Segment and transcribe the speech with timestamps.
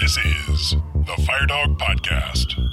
[0.00, 2.69] This is the FireDawg Podcast.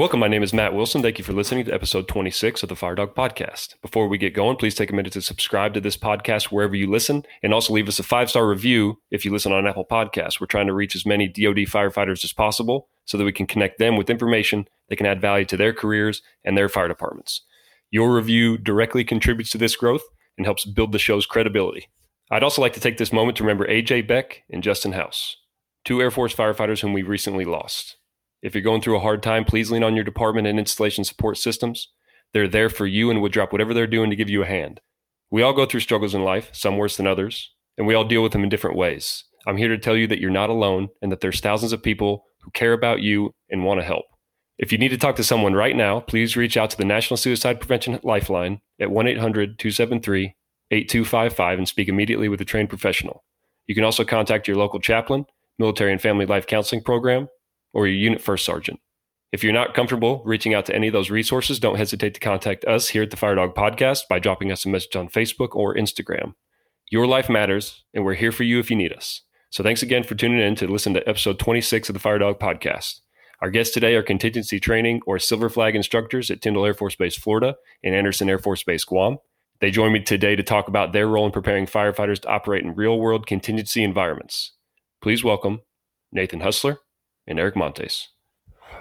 [0.00, 0.20] Welcome.
[0.20, 1.02] My name is Matt Wilson.
[1.02, 3.74] Thank you for listening to episode 26 of the FireDawg Podcast.
[3.82, 6.90] Before we get going, please take a minute to subscribe to this podcast wherever you
[6.90, 10.40] listen and also leave us a five star review if you listen on Apple Podcasts.
[10.40, 13.78] We're trying to reach as many DoD firefighters as possible so that we can connect
[13.78, 17.42] them with information that can add value to their careers and their fire departments.
[17.90, 20.04] Your review directly contributes to this growth
[20.38, 21.90] and helps build the show's credibility.
[22.30, 25.36] I'd also like to take this moment to remember AJ Beck and Justin House,
[25.84, 27.96] two Air Force firefighters whom we recently lost.
[28.42, 31.36] If you're going through a hard time, please lean on your department and installation support
[31.36, 31.88] systems.
[32.32, 34.80] They're there for you and would drop whatever they're doing to give you a hand.
[35.30, 38.22] We all go through struggles in life, some worse than others, and we all deal
[38.22, 39.24] with them in different ways.
[39.46, 42.24] I'm here to tell you that you're not alone and that there's thousands of people
[42.40, 44.04] who care about you and want to help.
[44.58, 47.16] If you need to talk to someone right now, please reach out to the National
[47.16, 50.34] Suicide Prevention Lifeline at 1 800 273
[50.70, 53.24] 8255 and speak immediately with a trained professional.
[53.66, 55.24] You can also contact your local chaplain,
[55.58, 57.28] military and family life counseling program,
[57.72, 58.80] or your unit first sergeant.
[59.32, 62.64] If you're not comfortable reaching out to any of those resources, don't hesitate to contact
[62.64, 66.34] us here at the FireDawg Podcast by dropping us a message on Facebook or Instagram.
[66.90, 69.22] Your life matters, and we're here for you if you need us.
[69.50, 73.00] So thanks again for tuning in to listen to episode 26 of the FireDawg Podcast.
[73.40, 77.16] Our guests today are contingency training or silver flag instructors at Tyndall Air Force Base,
[77.16, 77.54] Florida,
[77.84, 79.18] and Anderson Air Force Base, Guam.
[79.60, 82.74] They join me today to talk about their role in preparing firefighters to operate in
[82.74, 84.54] real world contingency environments.
[85.00, 85.60] Please welcome
[86.12, 86.78] Nathan Hutslar
[87.30, 88.08] and Erik Montes.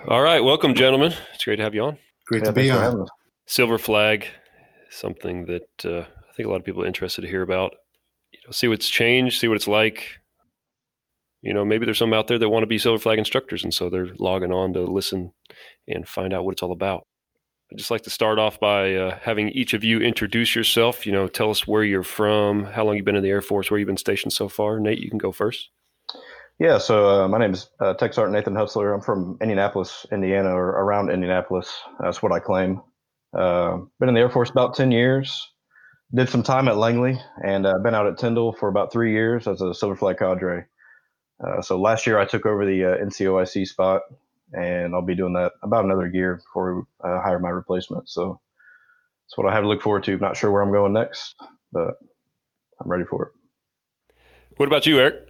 [0.07, 1.13] All right, welcome, gentlemen.
[1.33, 1.97] It's great to have you on.
[2.27, 3.07] Great Yeah, to be thanks for on.
[3.45, 4.25] Silver flag,
[4.89, 7.75] something that uh, I think a lot of people are interested to hear about.
[8.31, 10.19] You know, see what's changed, see what it's like.
[11.41, 13.73] You know, maybe there's some out there that want to be silver flag instructors, and
[13.73, 15.31] so they're logging on to listen
[15.87, 17.05] and find out what it's all about.
[17.71, 21.05] I'd just like to start off by uh, having each of you introduce yourself.
[21.05, 23.69] You know, tell us where you're from, how long you've been in the Air Force,
[23.69, 24.79] where you've been stationed so far.
[24.79, 25.69] Nate, you can go first.
[26.59, 28.93] Yeah, so uh, my name is uh, Tech Sergeant Nathan Hutslar.
[28.93, 31.73] I'm from Indianapolis, Indiana, or around Indianapolis.
[32.01, 32.81] That's what I claim.
[33.33, 35.53] Uh, been in the Air Force about 10 years.
[36.13, 39.47] Did some time at Langley and uh, been out at Tyndall for about three years
[39.47, 40.65] as a Silver Flag cadre.
[41.41, 44.01] Uh, so last year I took over the uh, NCOIC spot,
[44.51, 48.09] and I'll be doing that about another year before I uh, hire my replacement.
[48.09, 48.41] So
[49.25, 50.17] that's what I have to look forward to.
[50.17, 51.35] Not sure where I'm going next,
[51.71, 51.93] but
[52.81, 54.15] I'm ready for it.
[54.57, 55.29] What about you, Erik?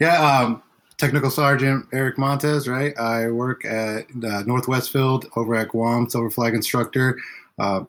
[0.00, 0.62] Yeah, um,
[0.96, 2.96] Technical Sergeant Erik Montes, right?
[2.98, 7.18] I work at uh, Northwest Field over at Guam, Silver Flag instructor.
[7.58, 7.84] Uh,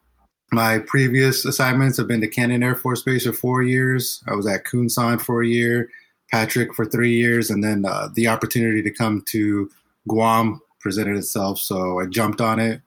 [0.51, 4.23] my previous assignments have been to Cannon Air Force Base for four years.
[4.27, 5.89] I was at Kunsan for a year,
[6.31, 9.69] Patrick for three years, and then uh, the opportunity to come to
[10.07, 11.59] Guam presented itself.
[11.59, 12.81] So I jumped on it,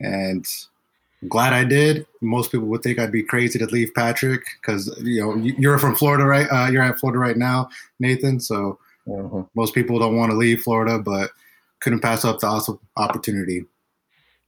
[0.00, 0.46] and
[1.22, 2.06] I'm glad I did.
[2.20, 5.78] Most people would think I'd be crazy to leave Patrick because you know you- you're
[5.78, 6.46] from Florida, right?
[6.50, 7.68] Uh, you're at Florida right now,
[7.98, 8.38] Nathan.
[8.40, 9.48] So Mhm.
[9.54, 11.30] most people don't want to leave Florida, but
[11.80, 13.64] couldn't pass up the awesome opportunity.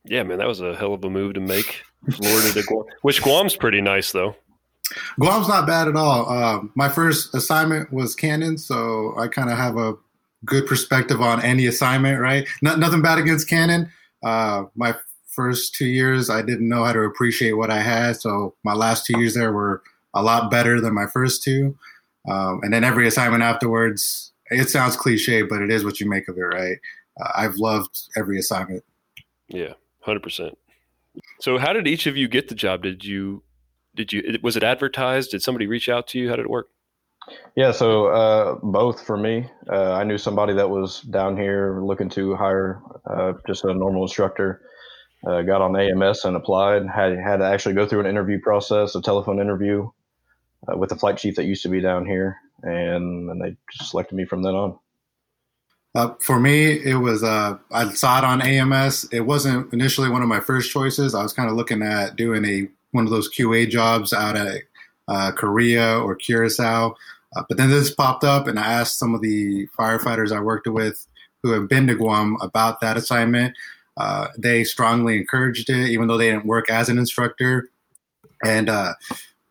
[0.04, 1.82] Yeah, man, that was a hell of a move to make.
[2.12, 4.34] Florida to Guam, which Guam's pretty nice though.
[5.20, 6.28] Guam's not bad at all.
[6.30, 9.94] Um, my first assignment was Cannon, so I kind of have a
[10.44, 12.48] good perspective on any assignment, right?
[12.62, 13.90] Not, nothing bad against Cannon.
[14.22, 14.94] Uh, my
[15.30, 19.06] first two years, I didn't know how to appreciate what I had, so my last
[19.06, 19.82] two years there were
[20.14, 21.76] a lot better than my first two.
[22.28, 26.28] Um, and then every assignment afterwards, it sounds cliche, but it is what you make
[26.28, 26.78] of it, right?
[27.20, 28.84] Uh, I've loved every assignment.
[29.48, 30.58] Yeah, hundred percent.
[31.40, 32.82] So, how did each of you get the job?
[32.82, 33.42] Did you,
[33.94, 35.30] did you, was it advertised?
[35.30, 36.28] Did somebody reach out to you?
[36.30, 36.68] How did it work?
[37.56, 39.48] Yeah, so uh, both for me.
[39.70, 44.02] Uh, I knew somebody that was down here looking to hire uh, just a normal
[44.02, 44.62] instructor.
[45.26, 46.86] Uh, got on AMS and applied.
[46.86, 49.90] Had had to actually go through an interview process, a telephone interview
[50.68, 54.14] uh, with the flight chief that used to be down here, and, and they selected
[54.14, 54.78] me from then on.
[55.94, 59.08] Uh, for me, it was uh, I saw it on AMS.
[59.12, 61.14] It wasn't initially one of my first choices.
[61.14, 64.62] I was kind of looking at doing a one of those QA jobs out at
[65.08, 66.94] uh, Korea or Curacao,
[67.36, 70.68] uh, but then this popped up, and I asked some of the firefighters I worked
[70.68, 71.06] with
[71.42, 73.56] who have been to Guam about that assignment.
[74.00, 77.68] Uh, they strongly encouraged it, even though they didn't work as an instructor.
[78.42, 78.94] And uh,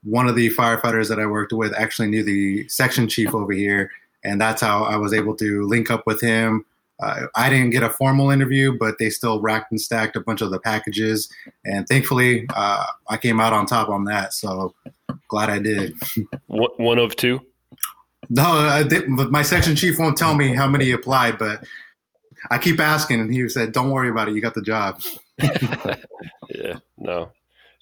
[0.04, 3.92] one of the firefighters that I worked with actually knew the section chief over here,
[4.24, 6.66] and that's how I was able to link up with him.
[7.00, 10.42] Uh, I didn't get a formal interview, but they still racked and stacked a bunch
[10.42, 11.32] of the packages,
[11.64, 14.34] and thankfully, uh, I came out on top on that.
[14.34, 14.74] So
[15.28, 15.94] glad I did.
[16.48, 17.40] One, one of two.
[18.32, 21.64] No, I my section chief won't tell me how many applied, but
[22.50, 24.36] I keep asking, and he said, "Don't worry about it.
[24.36, 25.02] You got the job."
[25.42, 27.32] yeah, no,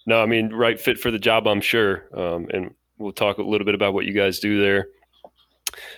[0.06, 0.21] no.
[0.21, 2.06] I mean, right fit for the job, I'm sure.
[2.18, 4.88] Um, and we'll talk a little bit about what you guys do there.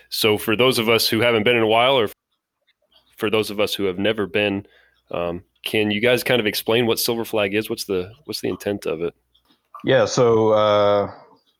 [0.08, 2.08] So, for those of us who haven't been in a while, or
[3.16, 4.66] for those of us who have never been,
[5.10, 7.68] um, can you guys kind of explain what Silver Flag is?
[7.68, 9.14] What's the what's the intent of it?
[9.84, 11.12] Yeah, so uh,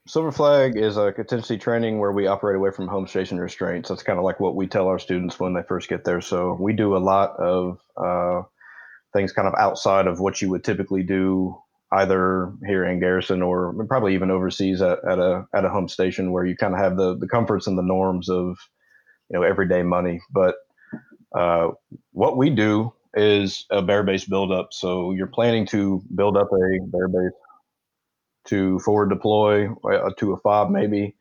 [0.07, 3.89] Silver Flag is a contingency training where we operate away from home station restraints.
[3.89, 6.21] That's kind of like what we tell our students when they first get there.
[6.21, 8.43] So we do a lot of uh,
[9.13, 11.57] things kind of outside of what you would typically do
[11.93, 16.33] either here in Garrison or probably even overseas at, at a at a home station
[16.33, 18.57] where you kind of have the the comforts and the norms of
[19.29, 20.21] you know everyday money.
[20.33, 20.55] But
[21.37, 21.69] uh,
[22.13, 24.73] what we do is a bare base buildup.
[24.73, 27.33] So you're planning to build up a bare base
[28.47, 31.17] to forward deploy uh, to a fob maybe,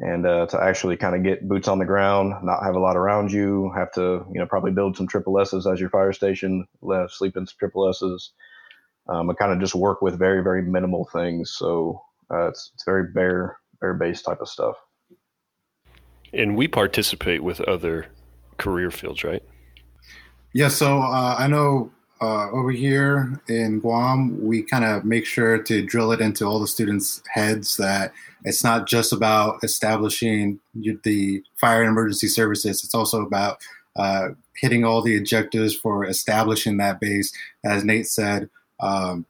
[0.00, 2.96] and uh, to actually kind of get boots on the ground, not have a lot
[2.96, 6.66] around you, have to you know probably build some triple S's as your fire station,
[7.08, 8.32] sleep in some triple S's,
[9.08, 11.50] um, and kind of just work with very very minimal things.
[11.50, 14.76] So uh, it's it's very bare bare based type of stuff.
[16.32, 18.06] And we participate with other
[18.58, 19.42] career fields, right?
[20.52, 25.58] Yeah, so uh, I know uh, over here in Guam, we kind of make sure
[25.62, 28.12] to drill it into all the students' heads that
[28.44, 32.82] it's not just about establishing the fire and emergency services.
[32.84, 33.58] It's also about
[33.96, 37.32] uh, hitting all the objectives for establishing that base.
[37.64, 38.48] As Nate said,
[38.80, 39.26] um,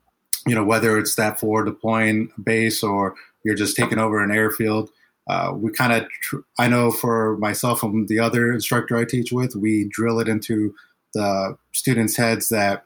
[0.47, 3.15] you know, whether it's that forward deploying base or
[3.45, 4.91] you're just taking over an airfield.
[5.29, 9.31] Uh, we kind of, tr- I know for myself and the other instructor I teach
[9.31, 10.75] with, we drill it into
[11.15, 12.85] the students' heads that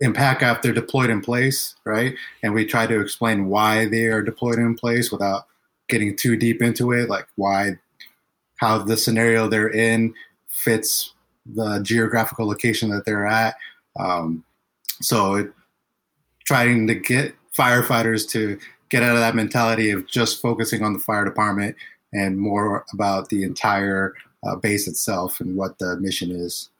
[0.00, 2.14] in PACAF they're deployed in place, right?
[2.42, 5.46] And we try to explain why they are deployed in place without
[5.88, 7.72] getting too deep into it, like why,
[8.56, 10.14] how the scenario they're in
[10.48, 11.12] fits
[11.46, 13.56] the geographical location that they're at.
[13.98, 14.44] Um,
[15.02, 15.52] so, it,
[16.44, 20.98] trying to get firefighters to get out of that mentality of just focusing on the
[20.98, 21.76] fire department
[22.12, 26.70] and more about the entire uh, base itself and what the mission is.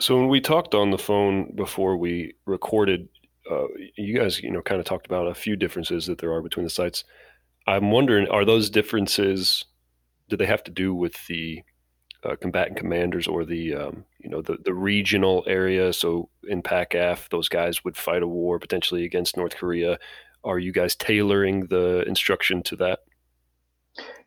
[0.00, 3.08] So when we talked on the phone before we recorded,
[3.50, 6.42] uh, you guys, you know, kind of talked about a few differences that there are
[6.42, 7.04] between the sites.
[7.66, 9.64] I'm wondering, are those differences?
[10.28, 11.62] Do they have to do with the
[12.24, 15.92] uh, combatant commanders or the, um, you know, the the regional area?
[15.92, 19.98] So in PACAF, those guys would fight a war potentially against North Korea.
[20.42, 23.00] Are you guys tailoring the instruction to that?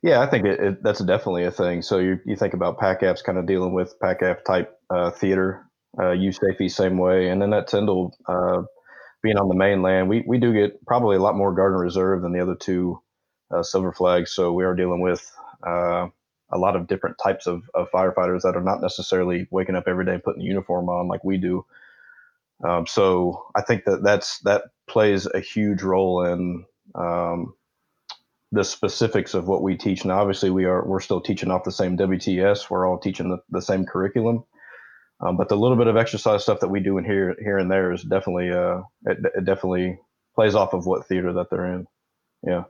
[0.02, 1.82] Yeah, I think it, it, that's definitely a thing.
[1.82, 5.66] So you, you think about PACAFs kind of dealing with PACAF type uh, theater,
[5.98, 8.64] uh, USAFE same way, and then that Tyndall uh,
[9.22, 12.22] being on the mainland, we, we do get probably a lot more Guard and Reserve
[12.22, 13.02] than the other two
[13.54, 14.32] uh, Silver Flags.
[14.32, 15.30] So we are dealing with
[15.66, 16.08] uh,
[16.52, 20.06] a lot of different types of, of firefighters that are not necessarily waking up every
[20.06, 21.66] day and putting the uniform on like we do.
[22.64, 27.54] Um, so I think that that's that plays a huge role in um,
[28.52, 30.06] the specifics of what we teach.
[30.06, 32.70] Now, obviously, we are we're still teaching off the same WTS.
[32.70, 34.44] We're all teaching the, the same curriculum.
[35.20, 37.72] Um, but the little bit of exercise stuff that we do in here here and
[37.72, 40.00] there is definitely uh, it, it definitely
[40.36, 41.88] plays off of what theater that they're in.
[42.44, 42.64] Yeah.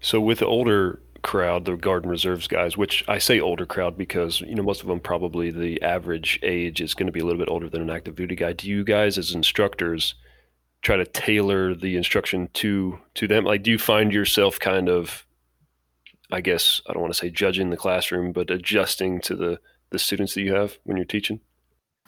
[0.00, 3.96] So with the older crowd, the Guard and Reserves guys, which I say older crowd
[3.96, 7.24] because you know most of them probably the average age is going to be a
[7.24, 8.52] little bit older than an active duty guy.
[8.52, 10.14] Do you guys as instructors
[10.82, 13.44] try to tailor the instruction to to them?
[13.44, 15.26] Like, do you find yourself kind of,
[16.30, 19.98] I guess I don't want to say judging the classroom, but adjusting to the the
[19.98, 21.40] students that you have when you're teaching?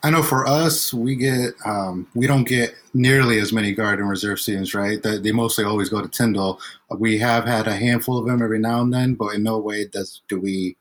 [0.02, 4.08] I know for us, we get um, we don't get nearly as many guard and
[4.08, 5.02] reserve students, right?
[5.02, 6.60] That they mostly always go to Tyndall.
[6.98, 9.86] We have had a handful of them every now and then, but in no way
[9.86, 10.76] does do we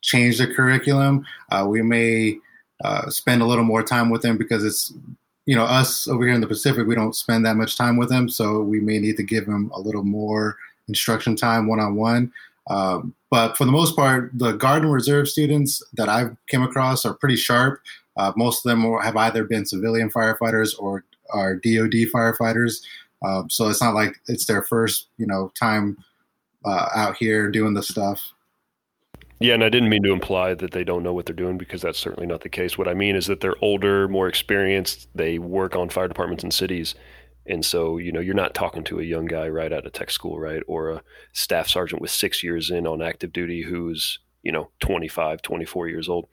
[0.00, 1.26] change the curriculum.
[1.50, 2.38] Uh, we may
[2.84, 4.92] uh, spend a little more time with them because it's
[5.46, 8.08] you know us over here in the Pacific, we don't spend that much time with
[8.08, 10.56] them, so we may need to give them a little more
[10.88, 12.32] instruction time one on one.
[13.32, 17.14] But for the most part, the guard and reserve students that I've came across are
[17.14, 17.80] pretty sharp.
[18.16, 22.82] Uh, most of them have either been civilian firefighters or are DoD firefighters.
[23.24, 25.96] Um, so it's not like it's their first, you know, time
[26.64, 28.20] uh, out here doing the stuff.
[29.40, 31.82] Yeah, and I didn't mean to imply that they don't know what they're doing because
[31.82, 32.78] that's certainly not the case.
[32.78, 35.08] What I mean is that they're older, more experienced.
[35.16, 36.94] They work on fire departments in cities.
[37.46, 40.12] And so, you know, you're not talking to a young guy right out of tech
[40.12, 40.62] school, right?
[40.68, 41.02] Or a
[41.32, 46.08] staff sergeant with six years in on active duty who's, you know, 25, 24 years
[46.08, 46.28] old.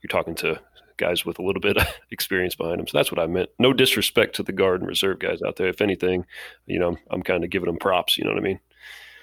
[0.00, 0.60] You're talking to
[1.02, 2.86] guys with a little bit of experience behind them.
[2.86, 3.50] So that's what I meant.
[3.58, 5.68] No disrespect to the guard and reserve guys out there.
[5.68, 6.24] If anything,
[6.66, 8.18] you know, I'm, kind of giving them props.
[8.18, 8.60] You know what I mean?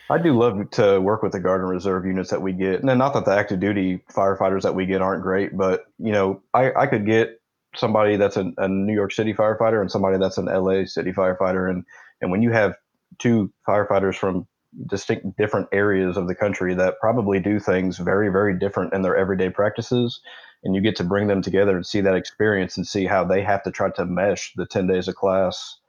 [0.10, 2.82] I do love to work with the guard and reserve units that we get.
[2.82, 6.42] And not that the active duty firefighters that we get aren't great, but you know,
[6.54, 7.40] I, I could get
[7.76, 11.70] somebody that's a, a New York City firefighter and somebody that's an LA City firefighter,
[11.70, 11.84] and
[12.22, 12.76] and when you have
[13.20, 14.48] two firefighters from
[14.88, 19.18] distinct different areas of the country that probably do things very very different in their
[19.18, 20.22] everyday practices
[20.64, 23.42] and you get to bring them together and see that experience and see how they
[23.44, 25.80] have to try to mesh the 10 days of class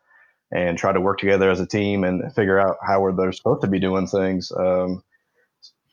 [0.52, 3.68] and try to work together as a team and figure out how they're supposed to
[3.68, 4.52] be doing things.
[4.52, 5.02] Um,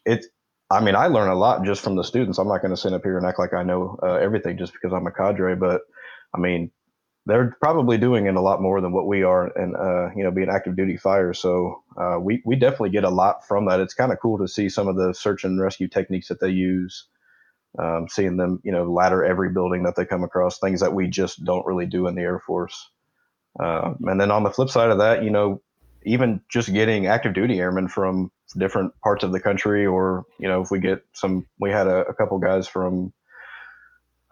[0.06, 0.26] it
[0.72, 2.40] i mean i learn a lot just from the students.
[2.40, 4.74] I'm not going to sit up here and act like i know uh, everything just
[4.74, 5.82] because i'm a cadre but
[6.36, 6.72] i mean
[7.26, 10.32] they're probably doing it a lot more than what we are and uh, you know
[10.32, 13.80] being active duty fire so uh, we, we definitely get a lot from that.
[13.80, 16.50] It's kind of cool to see some of the search and rescue techniques that they
[16.50, 17.08] use
[17.78, 21.08] um, seeing them you know ladder every building that they come across things that we
[21.08, 22.90] just don't really do in the air force
[23.60, 25.62] uh, and then on the flip side of that you know
[26.06, 30.62] even just getting active duty airmen from different parts of the country or you know
[30.62, 33.12] if we get some we had a, a couple guys from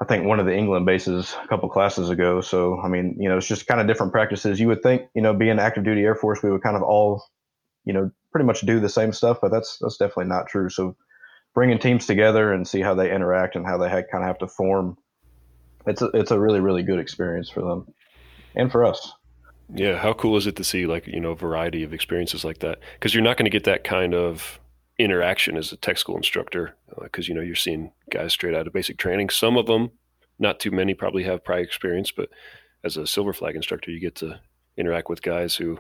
[0.02, 2.42] I think one of the England bases a couple classes ago.
[2.42, 4.60] So, I mean, you know, it's just kind of different practices.
[4.60, 7.24] You would think, you know, being active duty Air Force, we would kind of all,
[7.86, 10.70] you know, pretty much do the same stuff, but that's that's definitely not true.
[10.70, 10.98] So,
[11.56, 14.48] bringing teams together and see how they interact and how they kind of have to
[14.48, 14.98] form,
[15.88, 17.92] it's a, it's a really really good experience for them
[18.56, 19.14] and for us.
[19.74, 22.80] Yeah, how cool is it to see like you know variety of experiences like that?
[22.94, 24.60] Because you're not going to get that kind of
[25.00, 28.68] interaction as a tech school instructor because uh, you know you're seeing guys straight out
[28.68, 29.30] of basic training.
[29.30, 29.92] Some of them,
[30.38, 32.30] not too many, probably have prior experience, but
[32.84, 34.40] as a silver flag instructor, you get to
[34.78, 35.80] interact with guys who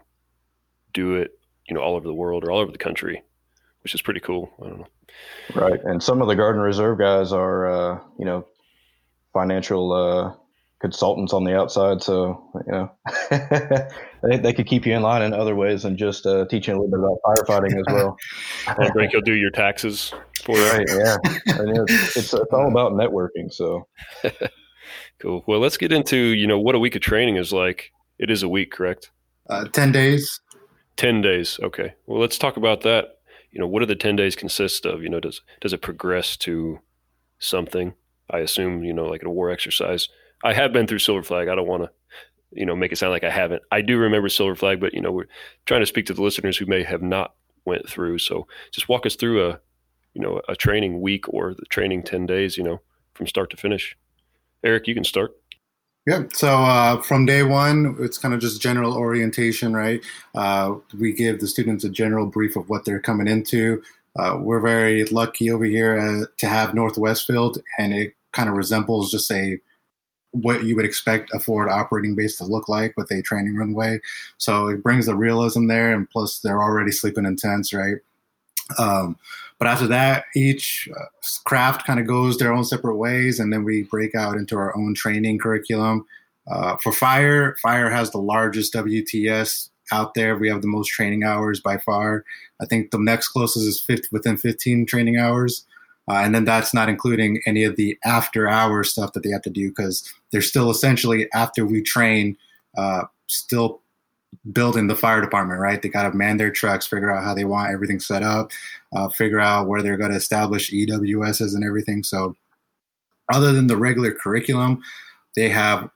[0.93, 1.37] do it,
[1.69, 3.23] you know, all over the world or all over the country,
[3.85, 4.51] which is pretty cool.
[4.59, 4.87] I don't know.
[5.53, 8.47] Right, and some of the Guard and Reserve guys are, uh, you know,
[9.31, 10.33] financial uh,
[10.81, 12.91] consultants on the outside, so you know
[14.23, 16.81] they, they could keep you in line in other ways than just uh, teaching a
[16.81, 18.17] little bit about firefighting as well.
[18.67, 20.11] I think he'll do your taxes
[20.43, 20.65] for you.
[20.71, 20.87] Right?
[20.89, 21.17] Yeah,
[21.59, 23.53] and it's, it's, it's all about networking.
[23.53, 23.87] So
[25.19, 25.43] cool.
[25.45, 27.91] Well, let's get into you know what a week of training is like.
[28.17, 29.11] It is a week, correct?
[29.47, 30.41] Uh, ten days.
[30.97, 31.59] Ten days.
[31.61, 31.93] Okay.
[32.07, 33.19] Well, let's talk about that.
[33.55, 35.01] You know, what do the ten days consist of?
[35.01, 36.81] You know, does does it progress to
[37.39, 37.95] something?
[38.29, 40.09] I assume you know, like a war exercise
[40.45, 41.47] I have been through Silver Flag.
[41.47, 41.89] I don't want to,
[42.51, 43.63] you know, make it sound like I haven't.
[43.71, 45.27] I do remember Silver Flag, but you know, we're
[45.65, 47.33] trying to speak to the listeners who may have not
[47.65, 48.19] went through.
[48.19, 49.59] So just walk us through a,
[50.13, 52.57] you know, a training week or the training ten days.
[52.57, 52.81] You know,
[53.15, 53.97] from start to finish.
[54.63, 55.31] Erik, you can start.
[56.07, 56.23] Yeah.
[56.33, 60.03] So uh, from day one, it's kind of just general orientation, right?
[60.35, 63.81] Uh, we give the students a general brief of what they're coming into.
[64.15, 68.55] Uh, we're very lucky over here uh, to have Northwest Field, and it kind of
[68.55, 69.57] resembles just a
[70.31, 73.99] what you would expect a forward operating base to look like with a training runway.
[74.37, 77.95] So it brings the realism there, and plus they're already sleeping in tents, right?
[78.77, 79.17] Um,
[79.57, 81.05] but after that, each uh,
[81.45, 84.75] craft kind of goes their own separate ways, and then we break out into our
[84.77, 86.05] own training curriculum.
[86.47, 90.37] Uh, for fire, fire has the largest WTS out there.
[90.37, 92.23] We have the most training hours by far.
[92.61, 95.65] I think the next closest is 50, within 15 training hours.
[96.07, 99.41] Uh, and then that's not including any of the after hour stuff that they have
[99.41, 102.37] to do because they're still essentially after we train,
[102.77, 103.81] uh, still
[104.51, 105.81] building the fire department, right?
[105.81, 108.51] They got to man their trucks, figure out how they want everything set up,
[108.95, 112.03] uh, figure out where they're going to establish EWSs and everything.
[112.03, 112.35] So,
[113.33, 114.83] other than the regular curriculum,
[115.35, 115.89] they have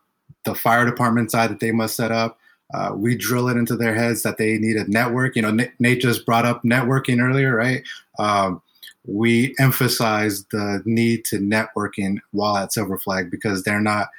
[0.46, 2.38] the fire department side that they must set up.
[2.74, 5.36] Uh, we drill it into their heads that they need a network.
[5.36, 7.84] You know, Nate just brought up networking earlier, right?
[8.19, 8.62] Um,
[9.05, 14.10] we emphasize the need to networking while at Silver Flag because they're not,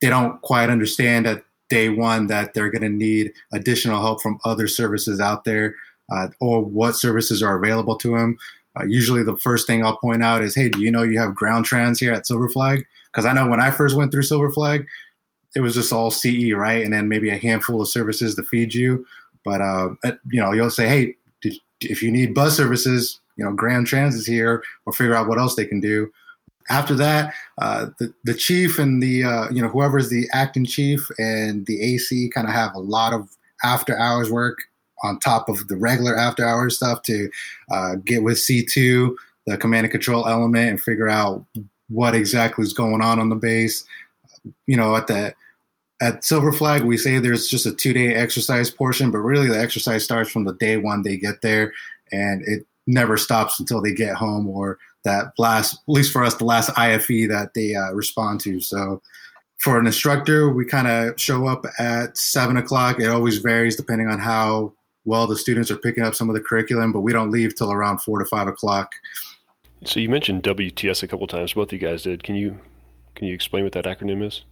[0.00, 4.38] they don't quite understand at day one that they're going to need additional help from
[4.44, 5.74] other services out there
[6.12, 8.36] uh, or what services are available to them.
[8.78, 11.34] Uh, usually, the first thing I'll point out is, hey, do you know you have
[11.34, 12.84] ground trans here at Silver Flag?
[13.12, 14.86] Because I know when I first went through Silver Flag,
[15.54, 16.82] it was just all CE, right?
[16.82, 19.06] And then maybe a handful of services to feed you.
[19.44, 19.90] But uh,
[20.30, 24.14] you know, you'll say, hey, did, if you need bus services, you know, Ground Trans
[24.14, 26.10] is here or figure out what else they can do.
[26.70, 31.10] After that, uh, the, the chief and the, uh, you know, whoever's the acting chief
[31.18, 33.28] and the AC kind of have a lot of
[33.62, 34.58] after hours work
[35.02, 37.30] on top of the regular after hours stuff to
[37.70, 39.14] uh, get with C2,
[39.46, 41.44] the command and control element, and figure out
[41.88, 43.84] what exactly is going on on the base.
[44.66, 45.34] You know, at the
[46.00, 49.58] at Silver Flag, we say there's just a two day exercise portion, but really the
[49.58, 51.72] exercise starts from the day one they get there,
[52.10, 56.34] and it never stops until they get home or that last, at least for us,
[56.34, 58.60] the last IFE that they uh, respond to.
[58.60, 59.00] So
[59.58, 63.00] for an instructor, we kind of show up at seven o'clock.
[63.00, 64.72] It always varies depending on how
[65.04, 67.72] well the students are picking up some of the curriculum, but we don't leave till
[67.72, 68.92] around four to five o'clock.
[69.84, 71.52] So you mentioned WTS a couple times.
[71.52, 72.22] Both of you guys did.
[72.22, 72.58] Can you
[73.14, 74.42] can you explain what that acronym is?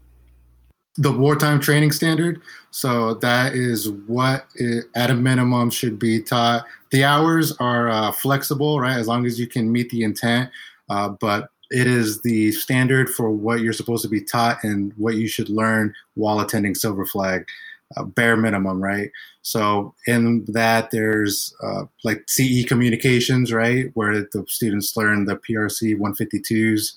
[0.96, 2.40] the wartime training standard.
[2.70, 6.66] So that is what it, at a minimum should be taught.
[6.92, 8.96] The hours are uh, flexible, right?
[8.96, 10.50] As long as you can meet the intent.
[10.88, 15.14] Uh, but it is the standard for what you're supposed to be taught and what
[15.14, 17.48] you should learn while attending Silver Flag,
[17.96, 19.10] uh, bare minimum, right?
[19.40, 25.96] So in that, there's uh, like CE communications, right, where the students learn the PRC
[25.96, 26.92] 152s,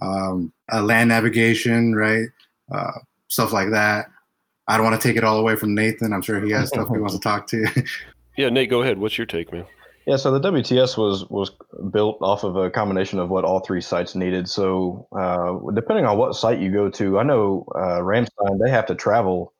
[0.00, 2.28] um, land navigation, right,
[2.72, 2.92] uh,
[3.26, 4.06] stuff like that.
[4.68, 6.12] I don't want to take it all away from Nathan.
[6.12, 7.66] I'm sure he has stuff he wants to talk to.
[8.40, 8.98] yeah, Nate, go ahead.
[8.98, 9.66] What's your take, man?
[10.06, 11.50] Yeah, so the WTS was was
[11.92, 14.48] built off of a combination of what all three sites needed.
[14.48, 18.86] So uh, depending on what site you go to, I know uh, Ramstein they have
[18.86, 19.52] to travel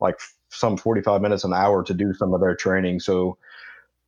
[0.00, 3.00] like some 45 minutes an hour to do some of their training.
[3.00, 3.38] So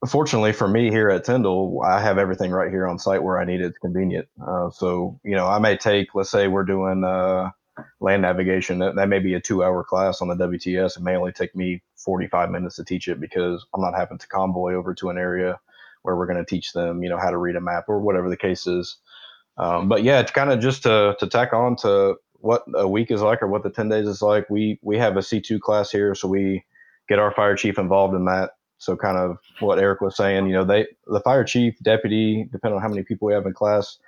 [0.08, 3.44] fortunately for me here at Tyndall, I have everything right here on site where I
[3.44, 3.66] need it.
[3.66, 4.28] It's convenient.
[4.40, 7.50] Uh, so you know, I may take, let's say we're doing uh,
[7.98, 8.78] land navigation.
[8.78, 10.96] That, that may be a two-hour class on the WTS.
[10.96, 14.28] It may only take me 45 minutes to teach it because I'm not having to
[14.28, 15.58] convoy over to an area
[16.02, 18.28] where we're going to teach them, you know, how to read a map or whatever
[18.28, 18.96] the case is.
[19.58, 23.10] Um, but yeah, it's kind of just to to tack on to what a week
[23.10, 24.48] is like or what the 10 days is like.
[24.48, 26.64] We we have a C2 class here, so we
[27.08, 28.52] get our fire chief involved in that.
[28.78, 32.76] So kind of what Erik was saying, you know, they the fire chief, deputy, depending
[32.76, 33.98] on how many people we have in class,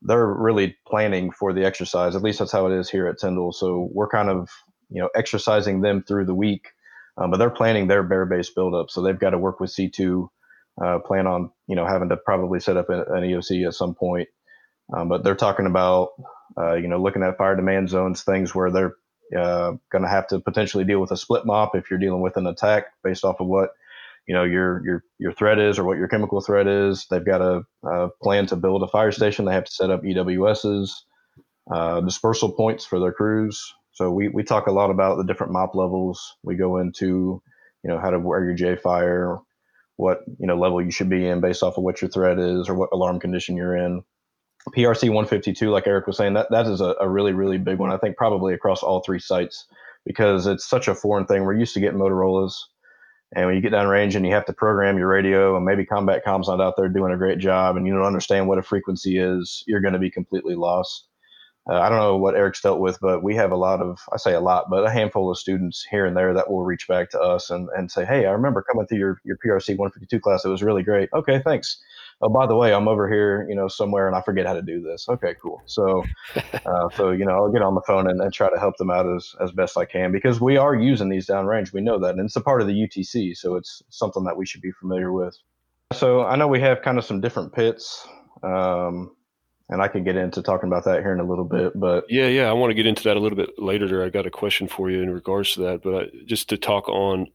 [0.00, 2.16] they're really planning for the exercise.
[2.16, 3.52] At least that's how it is here at Tyndall.
[3.52, 4.48] So we're kind of
[4.88, 6.68] you know exercising them through the week,
[7.20, 8.90] um, but they're planning their bare base buildup.
[8.90, 10.28] So they've got to work with C2
[10.82, 13.94] uh, plan on you know having to probably set up an, an EOC at some
[13.94, 14.28] point.
[14.94, 16.10] Um, but they're talking about
[16.58, 18.94] uh, you know looking at fire demand zones, things where they're
[19.36, 22.36] uh, going to have to potentially deal with a split mop if you're dealing with
[22.36, 23.70] an attack based off of what
[24.26, 27.06] you know your your your threat is or what your chemical threat is.
[27.10, 29.44] They've got a, a plan to build a fire station.
[29.44, 30.90] They have to set up EWSs,
[31.72, 33.74] uh, dispersal points for their crews.
[33.98, 36.36] So we we talk a lot about the different mop levels.
[36.44, 37.42] We go into
[37.82, 39.38] you know how to wear your J fire,
[39.96, 42.68] what you know level you should be in based off of what your threat is
[42.68, 44.04] or what alarm condition you're in.
[44.68, 47.90] PRC 152, like Erik was saying, that that is a, a really really big one.
[47.90, 49.66] I think probably across all three sites
[50.06, 51.42] because it's such a foreign thing.
[51.42, 52.68] We're used to getting Motorola's,
[53.34, 55.84] and when you get down range and you have to program your radio, and maybe
[55.84, 58.62] combat comms not out there doing a great job, and you don't understand what a
[58.62, 61.07] frequency is, you're going to be completely lost.
[61.68, 64.16] Uh, I don't know what Erik's dealt with, but we have a lot of, I
[64.16, 67.10] say a lot, but a handful of students here and there that will reach back
[67.10, 70.44] to us and, and say, Hey, I remember coming through your, your PRC 152 class.
[70.44, 71.10] It was really great.
[71.12, 71.78] Okay, thanks.
[72.22, 74.62] Oh, by the way, I'm over here, you know, somewhere and I forget how to
[74.62, 75.08] do this.
[75.10, 75.62] Okay, cool.
[75.66, 76.04] So,
[76.66, 78.90] uh, so, you know, I'll get on the phone and, and try to help them
[78.90, 81.74] out as, as best I can because we are using these downrange.
[81.74, 82.14] We know that.
[82.14, 83.36] And it's a part of the UTC.
[83.36, 85.36] So it's something that we should be familiar with.
[85.92, 88.06] So I know we have kind of some different pits.
[88.42, 89.12] Um,
[89.68, 91.78] and I could get into talking about that here in a little bit.
[91.78, 94.02] But yeah, yeah, I want to get into that a little bit later.
[94.02, 96.88] I got a question for you in regards to that, but I, just to talk
[96.88, 97.26] on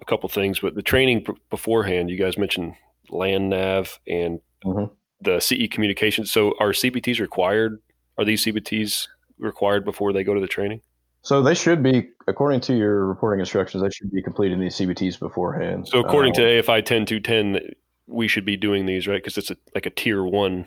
[0.00, 0.60] a couple things.
[0.60, 2.74] But the training beforehand, you guys mentioned
[3.10, 4.92] land nav and mm-hmm.
[5.20, 6.32] the CE communications.
[6.32, 7.82] So are CBTs required?
[8.16, 10.80] Are these CBTs required before they go to the training?
[11.24, 15.20] So they should be, according to your reporting instructions, they should be completing these CBTs
[15.20, 15.86] beforehand.
[15.86, 17.74] So according um, to AFI 10210,
[18.08, 19.22] we should be doing these, right?
[19.22, 20.66] Because it's a, like a tier one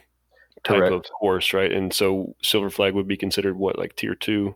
[0.65, 0.93] type Correct.
[0.93, 1.71] of course, right?
[1.71, 4.55] And so Silver Flag would be considered what, like tier two?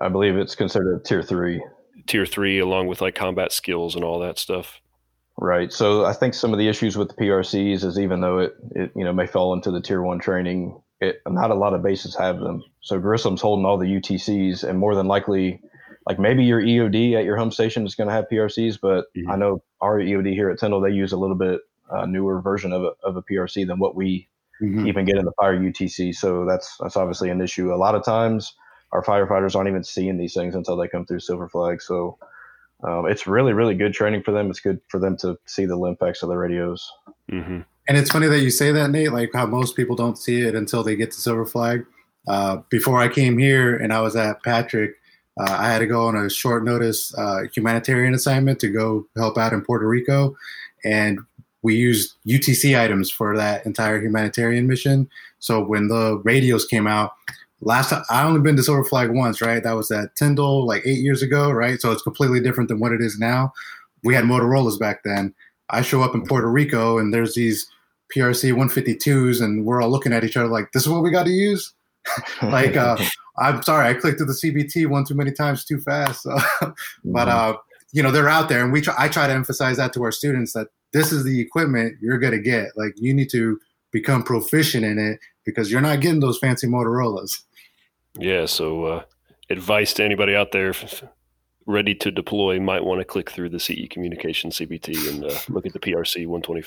[0.00, 1.64] I believe it's considered tier three.
[2.06, 4.80] Tier three, along with like combat skills and all that stuff.
[5.36, 5.72] Right.
[5.72, 8.92] So I think some of the issues with the PRCs is even though it, it
[8.94, 12.16] you know may fall into the tier one training, it not a lot of bases
[12.16, 12.62] have them.
[12.80, 15.62] So Grissom's holding all the UTCs, and more than likely,
[16.06, 19.30] like maybe your EOD at your home station is going to have PRCs, but mm-hmm.
[19.30, 22.72] I know our EOD here at Tyndall they use a little bit uh, newer version
[22.72, 24.28] of a, of a PRC than what we
[24.60, 24.86] mm-hmm.
[24.86, 26.14] even get in the fire UTC.
[26.14, 27.72] So that's that's obviously an issue.
[27.72, 28.54] A lot of times,
[28.92, 31.82] our firefighters aren't even seeing these things until they come through Silver Flag.
[31.82, 32.18] So
[32.82, 34.50] um, it's really really good training for them.
[34.50, 36.90] It's good for them to see the limpacks of the radios.
[37.30, 37.60] Mm-hmm.
[37.88, 39.12] And it's funny that you say that, Nate.
[39.12, 41.84] Like how most people don't see it until they get to Silver Flag.
[42.28, 44.96] Uh, before I came here and I was at Patrick,
[45.40, 49.38] uh, I had to go on a short notice uh, humanitarian assignment to go help
[49.38, 50.36] out in Puerto Rico.
[50.84, 51.20] And
[51.62, 55.08] we used UTC items for that entire humanitarian mission.
[55.38, 57.12] So when the radios came out,
[57.60, 59.62] last time I only been to Silver Flag once, right?
[59.62, 61.80] That was at Tyndall like eight years ago, right?
[61.80, 63.52] So it's completely different than what it is now.
[64.02, 65.34] We had Motorola's back then.
[65.68, 67.70] I show up in Puerto Rico and there's these
[68.14, 71.24] PRC 152s, and we're all looking at each other like, "This is what we got
[71.24, 71.72] to use."
[72.42, 72.96] like, uh,
[73.38, 76.22] I'm sorry, I clicked to the CBT one too many times too fast.
[76.22, 76.36] So,
[77.04, 77.56] but uh,
[77.92, 80.12] you know, they're out there, and we try, I try to emphasize that to our
[80.12, 82.76] students that this is the equipment you're going to get.
[82.76, 83.58] Like you need to
[83.90, 87.44] become proficient in it because you're not getting those fancy Motorola's.
[88.18, 88.46] Yeah.
[88.46, 89.02] So, uh,
[89.48, 90.74] advice to anybody out there
[91.66, 95.66] ready to deploy might want to click through the CE Communication CBT and uh, look
[95.66, 96.62] at the PRC 120,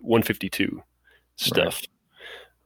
[0.00, 0.82] 152
[1.36, 1.82] stuff.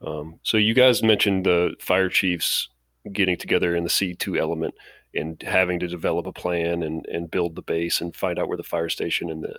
[0.00, 0.08] Right.
[0.08, 2.68] Um, so you guys mentioned the fire chiefs
[3.12, 4.74] getting together in the C2 element
[5.14, 8.56] and having to develop a plan and, and build the base and find out where
[8.56, 9.56] the fire station and the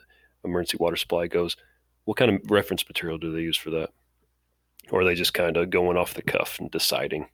[0.48, 1.56] emergency water supply goes.
[2.06, 3.90] What kind of reference material do they use for that?
[4.92, 7.28] Or are they just kind of going off the cuff and deciding?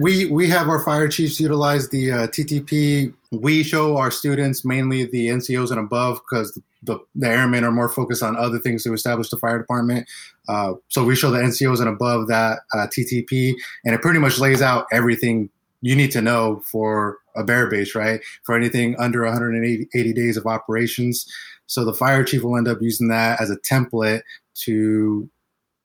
[0.00, 3.12] We we have our fire chiefs utilize the uh, TTP.
[3.32, 7.88] We show our students mainly the NCOs and above because the, the airmen are more
[7.88, 10.08] focused on other things to establish the fire department.
[10.48, 14.38] Uh, so we show the NCOs and above that uh, TTP, and it pretty much
[14.38, 15.50] lays out everything
[15.82, 18.20] you need to know for a bare base, right?
[18.44, 21.26] For anything under 180 days of operations.
[21.70, 24.22] So the fire chief will end up using that as a template
[24.64, 25.30] to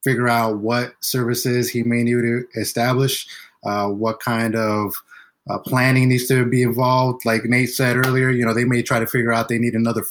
[0.04, 3.28] figure out what services he may need to establish
[3.64, 4.96] uh, what kind of
[5.48, 7.24] uh, planning needs to be involved.
[7.24, 10.04] Like Nate said earlier, you know, they may try to figure out they need another.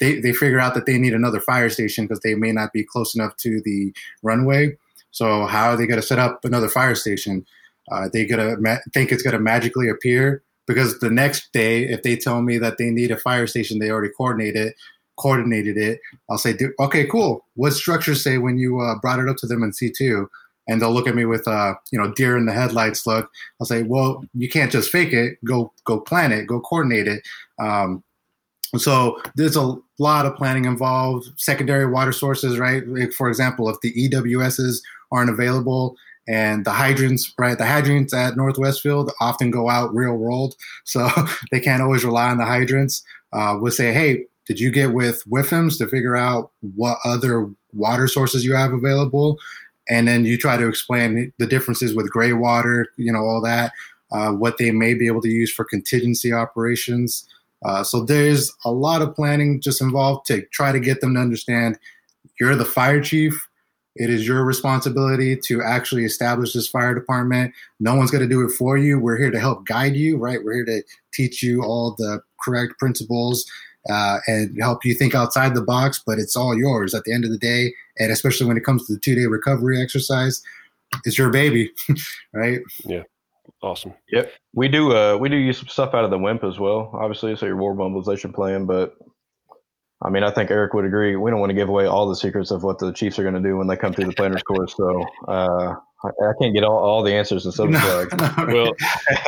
[0.00, 2.82] They, they figure out that they need another fire station because they may not be
[2.82, 4.76] close enough to the runway.
[5.12, 7.46] So how are they going to set up another fire station?
[7.92, 12.16] Uh, they gonna ma- think it's gonna magically appear because the next day, if they
[12.16, 14.74] tell me that they need a fire station, they already coordinated
[15.20, 16.00] coordinated it.
[16.28, 17.44] I'll say, okay, cool.
[17.54, 20.28] What structures say when you uh, brought it up to them in C two?
[20.68, 23.28] and they'll look at me with uh, you know deer in the headlights look.
[23.60, 25.36] I'll say, well, you can't just fake it.
[25.44, 26.46] Go go plan it.
[26.46, 27.22] Go coordinate it.
[27.58, 28.04] Um,
[28.76, 31.28] so there's a lot of planning involved.
[31.36, 32.84] Secondary water sources, right?
[33.16, 34.78] For example, if the EWSs
[35.10, 35.96] aren't available
[36.28, 37.58] and the hydrants, right?
[37.58, 40.54] The hydrants at Northwest Field often go out real world,
[40.84, 41.08] so
[41.50, 43.02] they can't always rely on the hydrants.
[43.32, 48.08] Uh, we'll say, hey, did you get with WIFMs to figure out what other water
[48.08, 49.38] sources you have available?
[49.90, 53.72] and then you try to explain the differences with gray water, you know, all that,
[54.12, 57.28] uh, what they may be able to use for contingency operations.
[57.64, 61.20] Uh, so there's a lot of planning just involved to try to get them to
[61.20, 61.76] understand
[62.38, 63.48] you're the fire chief.
[63.96, 67.52] It is your responsibility to actually establish this fire department.
[67.80, 68.98] No one's going to do it for you.
[68.98, 70.42] We're here to help guide you, right?
[70.42, 70.82] We're here to
[71.12, 73.44] teach you all the correct principles
[73.88, 77.24] uh, and help you think outside the box, but it's all yours at the end
[77.24, 77.72] of the day.
[77.98, 80.42] And especially when it comes to the two day recovery exercise,
[81.04, 81.70] it's your baby,
[82.32, 82.60] right?
[82.84, 83.02] Yeah.
[83.62, 83.94] Awesome.
[84.10, 84.32] Yep.
[84.54, 87.36] We do uh we do use some stuff out of the WIMP as well, obviously,
[87.36, 88.96] so your war mobilization plan, but
[90.02, 91.14] I mean, I think Erik would agree.
[91.16, 93.34] We don't want to give away all the secrets of what the Chiefs are going
[93.34, 94.74] to do when they come through the planners course.
[94.74, 98.10] So uh, I can't get all, all the answers to some flags.
[98.52, 98.72] well,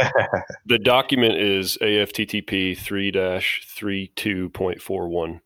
[0.66, 5.40] the document is AFTTP 3 32.41.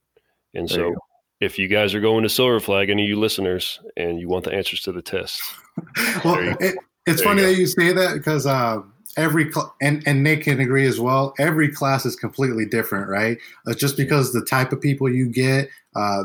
[0.55, 0.97] And so you
[1.41, 4.45] if you guys are going to Silver Flag, any of you listeners, and you want
[4.45, 5.43] the answers to the test.
[6.25, 8.81] well, it, it's there funny you that you say that because uh,
[9.17, 13.39] every, cl- and, and Nick can agree as well, every class is completely different, right?
[13.67, 16.25] Uh, just because the type of people you get, uh,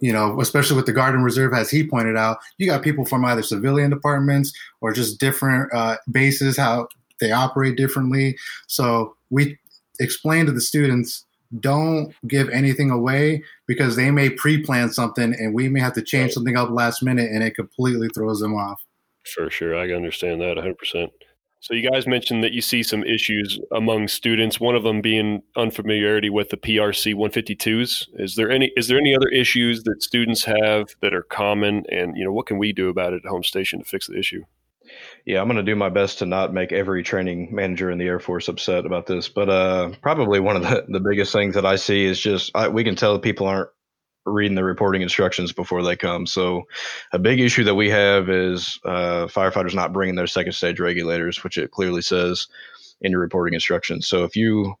[0.00, 3.04] you know, especially with the Guard and Reserve, as he pointed out, you got people
[3.04, 6.88] from either civilian departments or just different uh, bases, how
[7.20, 8.36] they operate differently.
[8.66, 9.58] So we
[9.98, 11.24] explain to the students
[11.60, 16.32] don't give anything away because they may pre-plan something and we may have to change
[16.32, 18.84] something up last minute and it completely throws them off.
[19.24, 21.10] For sure, I understand that 100%.
[21.60, 24.60] So you guys mentioned that you see some issues among students.
[24.60, 28.08] One of them being unfamiliarity with the PRC 152s.
[28.14, 32.16] Is there any is there any other issues that students have that are common, and
[32.16, 34.44] you know what can we do about it at home station to fix the issue?
[35.26, 38.06] Yeah, I'm going to do my best to not make every training manager in the
[38.06, 41.66] Air Force upset about this, but uh, probably one of the, the biggest things that
[41.66, 43.68] I see is just I, we can tell people aren't
[44.32, 46.26] reading the reporting instructions before they come.
[46.26, 46.64] So,
[47.12, 51.42] a big issue that we have is uh, firefighters not bringing their second stage regulators,
[51.42, 52.46] which it clearly says
[53.00, 54.06] in your reporting instructions.
[54.06, 54.74] So, if you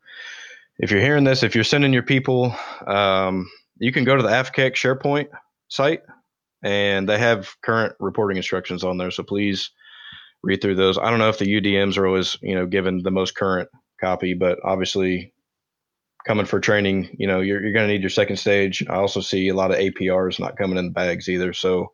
[0.78, 2.54] if you're hearing this, if you're sending your people,
[2.86, 5.28] um, you can go to the AFCEC SharePoint
[5.68, 6.02] site,
[6.62, 9.10] and they have current reporting instructions on there.
[9.10, 9.70] So please
[10.42, 10.98] read through those.
[10.98, 13.68] I don't know if the UDMs are always you know given the most current
[14.00, 15.32] copy, but obviously
[16.28, 18.84] coming for training, you know, you're, you're going to need your second stage.
[18.86, 21.54] I also see a lot of APRs not coming in the bags either.
[21.54, 21.92] So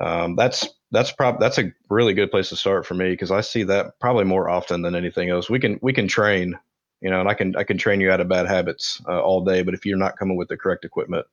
[0.00, 3.42] um, that's that's prob that's a really good place to start for me because I
[3.42, 5.48] see that probably more often than anything else.
[5.48, 6.58] We can we can train,
[7.00, 9.44] you know, and I can I can train you out of bad habits uh, all
[9.44, 11.24] day, but if you're not coming with the correct equipment,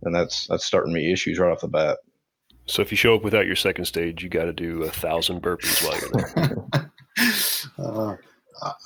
[0.00, 1.98] then that's that's starting me issues right off the bat.
[2.64, 5.42] So if you show up without your second stage, you got to do a thousand
[5.42, 6.96] burpees while you're there.
[7.78, 8.16] uh,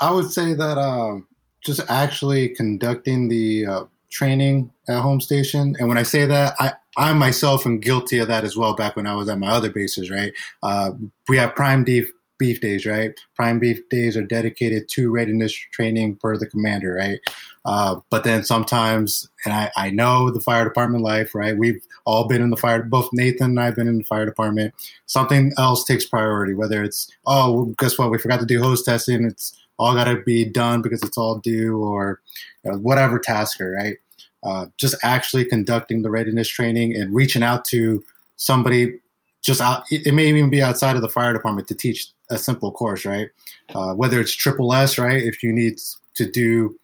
[0.00, 1.28] I would say that um,
[1.64, 5.74] just actually conducting the uh, training at home station.
[5.78, 8.74] And when I say that, I, I myself am guilty of that as well.
[8.74, 10.32] Back when I was at my other bases, right?
[10.62, 10.92] Uh,
[11.28, 12.06] we have prime D
[12.38, 13.18] beef days, right?
[13.36, 17.20] Prime beef days are dedicated to readiness training per the commander, right?
[17.64, 21.56] Uh, but then sometimes, and I, I know the fire department life, right?
[21.56, 24.26] We've all been in the fire, both Nathan and I have been in the fire
[24.26, 24.74] department.
[25.06, 28.10] Something else takes priority, whether it's, oh, guess what?
[28.10, 29.24] We forgot to do hose testing.
[29.24, 32.20] It's all got to be done because it's all due or
[32.64, 33.96] you know, whatever tasker, right?
[34.42, 38.04] Uh, just actually conducting the readiness training and reaching out to
[38.36, 38.98] somebody
[39.42, 42.72] just out, it may even be outside of the fire department to teach a simple
[42.72, 43.28] course, right?
[43.74, 45.22] Uh, whether it's triple S, right?
[45.22, 45.78] If you need
[46.14, 46.78] to do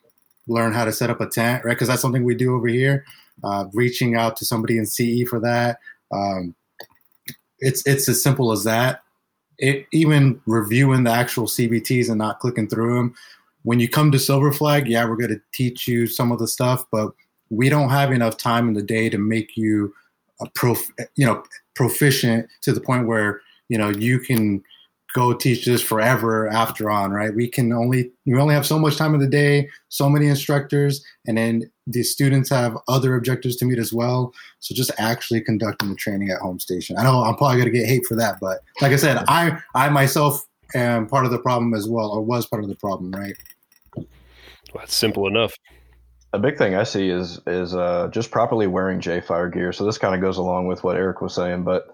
[0.46, 1.72] learn how to set up a tent, right?
[1.72, 3.05] Because that's something we do over here.
[3.42, 5.79] Uh, reaching out to somebody in CE for that.
[6.12, 6.55] Um,
[7.61, 9.03] it's it's as simple as that.
[9.61, 13.14] It even reviewing the actual CBTs and not clicking through them.
[13.62, 16.49] When you come to Silver Flag, yeah, we're going to teach you some of the
[16.49, 17.12] stuff, but
[17.51, 19.94] we don't have enough time in the day to make you
[20.40, 21.42] a prof, you know,
[21.75, 24.62] proficient to the point where you know you can
[25.14, 27.35] go teach this forever after on, right?
[27.35, 31.05] We can only we only have so much time in the day, so many instructors,
[31.27, 34.33] and then the students have other objectives to meet as well.
[34.61, 36.96] So just actually conducting the training at home station.
[36.99, 39.88] I know I'm probably gonna get hate for that, but like I said, I I
[39.88, 43.37] myself am part of the problem as well, or was part of the problem, right?
[43.96, 45.55] Well, it's simple enough.
[46.33, 49.73] A big thing I see is is uh, just properly wearing J fire gear.
[49.73, 51.88] So this kind of goes along with what Erik was saying, but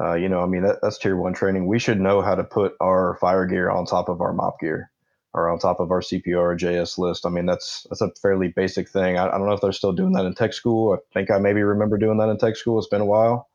[0.00, 1.66] uh, you know, I mean, that, that's tier one training.
[1.66, 4.90] We should know how to put our fire gear on top of our mop gear
[5.34, 7.26] or on top of our CPR or JS list.
[7.26, 9.18] I mean, that's that's a fairly basic thing.
[9.18, 10.94] I, I, don't know if they're still doing that in tech school.
[10.94, 12.78] I think I maybe remember doing that in tech school.
[12.78, 13.48] It's been a while.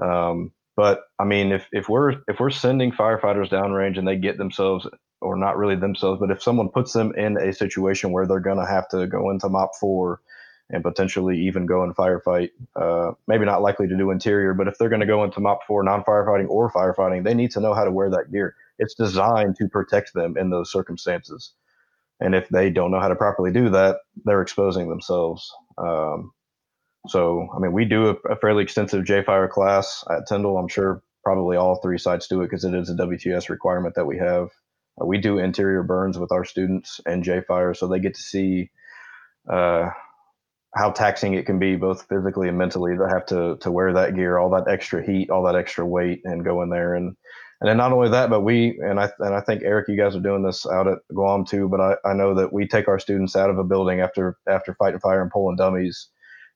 [0.00, 4.38] Um, but I mean, if, if we're if we're sending firefighters downrange and they get
[4.38, 4.86] themselves,
[5.20, 8.58] or not really themselves, but if someone puts them in a situation where they're going
[8.58, 10.20] to have to go into MOP four
[10.70, 12.50] and potentially even go and firefight.
[12.74, 15.60] Uh, maybe not likely to do interior, but if they're going to go into MOP
[15.66, 18.54] 4 non firefighting or firefighting, they need to know how to wear that gear.
[18.78, 21.52] It's designed to protect them in those circumstances.
[22.20, 25.52] And if they don't know how to properly do that, they're exposing themselves.
[25.78, 26.32] Um,
[27.08, 30.58] so, I mean, we do a, a fairly extensive J Fire class at Tyndall.
[30.58, 34.06] I'm sure probably all three sites do it because it is a WTS requirement that
[34.06, 34.48] we have.
[35.00, 38.22] Uh, we do interior burns with our students and J Fire, so they get to
[38.22, 38.70] see
[39.48, 39.90] uh,
[40.76, 44.14] how taxing it can be both physically and mentally to have to to wear that
[44.14, 47.16] gear, all that extra heat, all that extra weight, and go in there and
[47.60, 50.14] and then not only that, but we and I and I think Erik, you guys
[50.14, 51.68] are doing this out at Guam too.
[51.68, 54.74] But I, I know that we take our students out of a building after after
[54.74, 56.08] fighting fire and pulling dummies,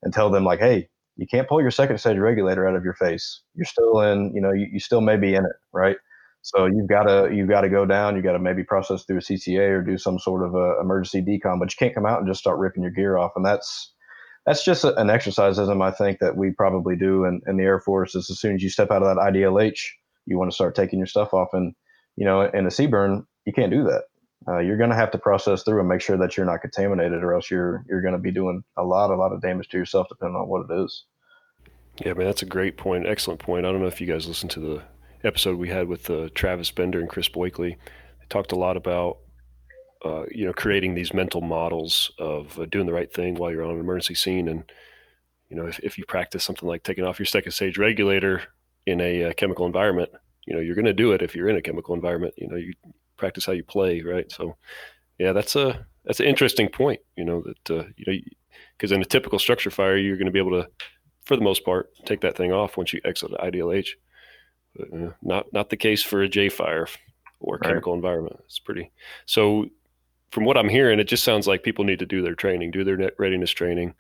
[0.03, 2.95] and tell them like, hey, you can't pull your second stage regulator out of your
[2.95, 3.43] face.
[3.55, 5.97] You're still in, you know, you, you still may be in it, right?
[6.43, 8.15] So you've got to you've got to go down.
[8.15, 11.23] You've got to maybe process through a CCA or do some sort of a emergency
[11.23, 13.33] decon, but you can't come out and just start ripping your gear off.
[13.37, 13.93] And that's
[14.47, 17.81] that's just a, an exercisism I think that we probably do in, in the Air
[17.81, 19.81] Force is as soon as you step out of that IDLH,
[20.27, 21.49] you want to start taking your stuff off.
[21.53, 21.75] And,
[22.17, 24.05] you know, in a CBRN, you can't do that.
[24.49, 27.23] Uh, you're going to have to process through and make sure that you're not contaminated
[27.23, 29.77] or else you're, you're going to be doing a lot, a lot of damage to
[29.77, 31.05] yourself depending on what it is.
[32.05, 33.07] Yeah, man, that's a great point.
[33.07, 33.67] Excellent point.
[33.67, 34.83] I don't know if you guys listened to the
[35.23, 37.77] episode we had with uh, Travis Bender and Chris Boikley.
[37.77, 39.19] They talked a lot about
[40.05, 43.65] uh, you know, creating these mental models of uh, doing the right thing while you're
[43.65, 44.49] on an emergency scene.
[44.49, 44.71] And,
[45.49, 48.43] you know, if, if you practice something like taking off your second stage regulator
[48.87, 50.11] in a uh, chemical environment,
[50.47, 52.35] you know, you're going to do it if you're in a chemical environment.
[52.37, 52.73] You know, you
[53.17, 54.31] practice how you play, right?
[54.33, 54.57] So,
[55.19, 57.01] yeah, that's a that's an interesting point.
[57.17, 58.19] You know that uh, you know
[58.77, 60.69] because in a typical structure fire, you're going to be able to,
[61.27, 63.91] for the most part, take that thing off once you exit the IDLH.
[64.75, 66.87] But, uh, not not the case for a J fire
[67.41, 67.69] or right.
[67.69, 68.37] chemical environment.
[68.45, 68.91] It's pretty
[69.27, 69.67] so
[70.31, 72.85] from what I'm hearing, it just sounds like people need to do their training, do
[72.85, 73.95] their readiness training,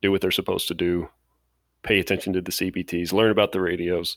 [0.00, 1.08] do what they're supposed to do,
[1.82, 4.16] pay attention to the CBTs, learn about the radios.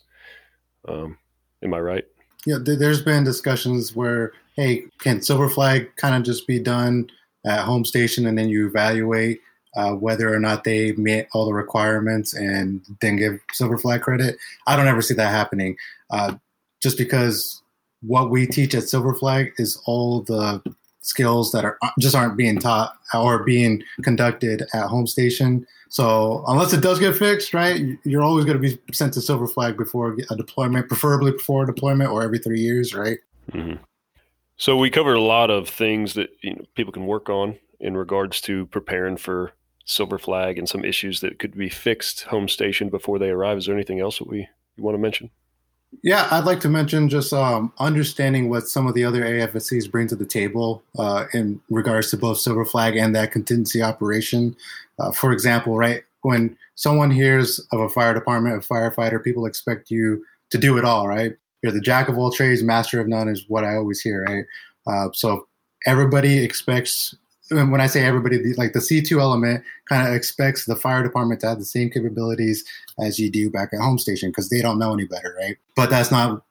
[0.88, 1.18] Um,
[1.62, 2.04] am I right?
[2.44, 7.08] Yeah, there's been discussions where, hey, can Silver Flag kind of just be done
[7.44, 9.40] at home station and then you evaluate
[9.76, 14.36] uh, whether or not they met all the requirements and then give Silver Flag credit?
[14.66, 15.76] I don't ever see that happening.
[16.10, 16.34] Uh,
[16.80, 17.62] just because
[18.02, 20.62] what we teach at Silver Flag is all the
[21.06, 25.66] skills that are just aren't being taught or being conducted at home station.
[25.88, 29.46] So unless it does get fixed, right, you're always going to be sent to Silver
[29.46, 33.18] Flag before a deployment, preferably before a deployment or every three years, right?
[33.52, 33.82] Mm-hmm.
[34.56, 37.96] So we covered a lot of things that you know, people can work on in
[37.96, 39.52] regards to preparing for
[39.84, 43.58] Silver Flag and some issues that could be fixed home station before they arrive.
[43.58, 45.30] Is there anything else that we you want to mention?
[46.02, 50.08] Yeah, I'd like to mention just um, understanding what some of the other AFSCs bring
[50.08, 54.56] to the table uh, in regards to both Silver Flag and that contingency operation.
[54.98, 59.90] Uh, for example, right when someone hears of a fire department, a firefighter, people expect
[59.90, 61.36] you to do it all, right?
[61.66, 64.44] you're the jack of all trades, master of none is what I always hear, right?
[64.86, 65.48] Uh, so
[65.84, 67.16] everybody expects
[67.50, 71.48] when I say everybody, like the C2 element kind of expects the fire department to
[71.48, 72.64] have the same capabilities
[72.98, 75.56] as you do back at home station because they don't know any better, right?
[75.74, 76.42] But that's not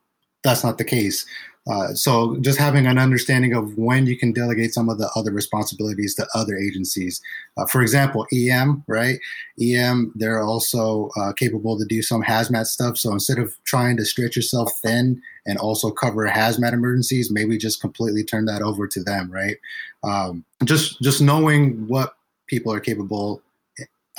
[0.43, 1.25] that's not the case.
[1.67, 5.31] Uh, so just having an understanding of when you can delegate some of the other
[5.31, 7.21] responsibilities to other agencies.
[7.57, 9.19] Uh, for example, EM, right?
[9.59, 12.97] EM, they're also uh, capable to do some hazmat stuff.
[12.97, 17.81] So instead of trying to stretch yourself thin and also cover hazmat emergencies, maybe just
[17.81, 19.57] completely turn that over to them, right?
[20.03, 22.15] Um, just just knowing what
[22.47, 23.41] people are capable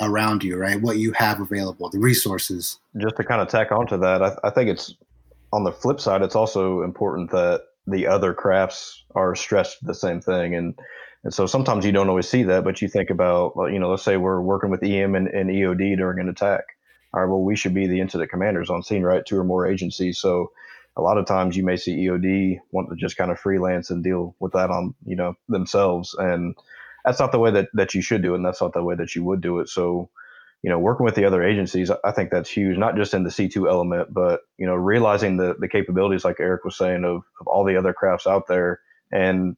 [0.01, 0.81] around you, right?
[0.81, 2.79] What you have available, the resources.
[2.97, 4.93] Just to kind of tack onto that, I, I think it's
[5.57, 10.21] on the flip side, it's also important that the other crafts are stressed the same
[10.21, 10.53] thing.
[10.53, 10.77] And,
[11.23, 14.03] and so sometimes you don't always see that, but you think about, you know, let's
[14.03, 16.63] say we're working with EM and, and EOD during an attack.
[17.11, 19.25] All right, well, we should be the incident commanders on scene, right?
[19.25, 20.19] Two or more agencies.
[20.19, 20.51] So
[20.95, 24.03] a lot of times you may see EOD want to just kind of freelance and
[24.03, 26.15] deal with that on, you know, themselves.
[26.19, 26.55] And
[27.03, 28.35] that's not the way that, that you should do it.
[28.35, 29.69] And that's not the way that you would do it.
[29.69, 30.11] So,
[30.63, 33.29] you know, working with the other agencies, I think that's huge, not just in the
[33.29, 37.47] C2 element, but, you know, realizing the, the capabilities, like Erik was saying, of, of
[37.47, 38.81] all the other crafts out there.
[39.11, 39.55] And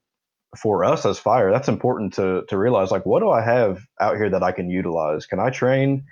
[0.57, 4.17] for us as fire, that's important to, to realize, like, what do I have out
[4.17, 5.25] here that I can utilize?
[5.25, 6.03] Can I train,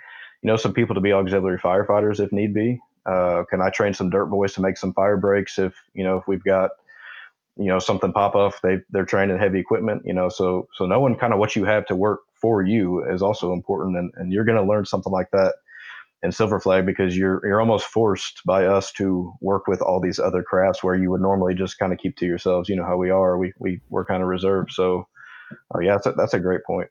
[0.41, 2.79] you know, some people to be auxiliary firefighters if need be?
[3.05, 6.17] Uh, can I train some dirt boys to make some fire breaks if, you know,
[6.17, 6.71] if we've got,
[7.57, 10.85] you know, something pop off, they, they're trained in heavy equipment, you know, so, so
[10.85, 13.97] knowing kind of what you have to work for you is also important.
[13.97, 15.55] And, and you're going to learn something like that
[16.23, 20.19] in Silver Flag because you're you're almost forced by us to work with all these
[20.19, 22.69] other crafts where you would normally just kind of keep to yourselves.
[22.69, 23.37] You know how we are.
[23.37, 24.71] We we we're kind of reserved.
[24.71, 25.07] So
[25.73, 26.89] uh, yeah, that's a, that's a great point.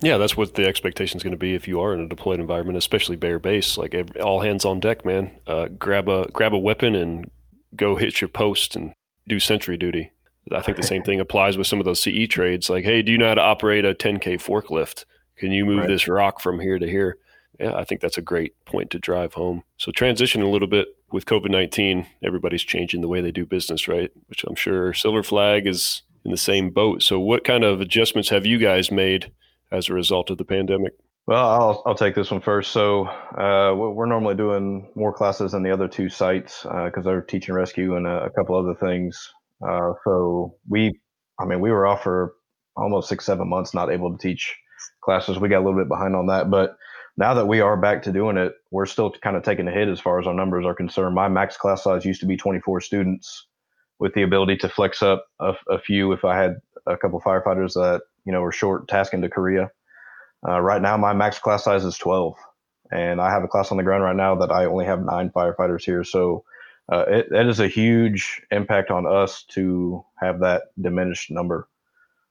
[0.00, 2.38] Yeah, that's what the expectation is going to be if you are in a deployed
[2.38, 3.78] environment, especially bare base.
[3.78, 5.30] Like every, all hands on deck, man.
[5.46, 7.30] Uh, grab a grab a weapon and
[7.74, 8.92] go hit your post and
[9.26, 10.12] do sentry duty.
[10.52, 12.70] I think the same thing applies with some of those CE trades.
[12.70, 15.04] Like, hey, do you know how to operate a 10K forklift?
[15.36, 15.88] Can you move right.
[15.88, 17.18] this rock from here to here?
[17.58, 19.64] Yeah, I think that's a great point to drive home.
[19.78, 23.88] So, transition a little bit with COVID 19, everybody's changing the way they do business,
[23.88, 24.10] right?
[24.26, 27.02] Which I'm sure Silver Flag is in the same boat.
[27.02, 29.32] So, what kind of adjustments have you guys made
[29.72, 30.92] as a result of the pandemic?
[31.26, 32.72] Well, I'll, I'll take this one first.
[32.72, 37.22] So, uh, we're normally doing more classes than the other two sites because uh, they're
[37.22, 39.32] teaching rescue and a, a couple other things.
[39.66, 41.00] Uh, so we,
[41.38, 42.34] I mean, we were off for
[42.76, 44.54] almost six, seven months, not able to teach
[45.02, 45.38] classes.
[45.38, 46.76] We got a little bit behind on that, but
[47.16, 49.88] now that we are back to doing it, we're still kind of taking a hit
[49.88, 51.14] as far as our numbers are concerned.
[51.14, 53.46] My max class size used to be 24 students
[53.98, 57.72] with the ability to flex up a, a few if I had a couple firefighters
[57.74, 59.70] that, you know, were short tasking to Korea.
[60.46, 62.34] Uh, right now, my max class size is 12.
[62.92, 65.30] And I have a class on the ground right now that I only have nine
[65.30, 66.04] firefighters here.
[66.04, 66.44] So
[66.92, 71.68] uh, it, that is a huge impact on us to have that diminished number.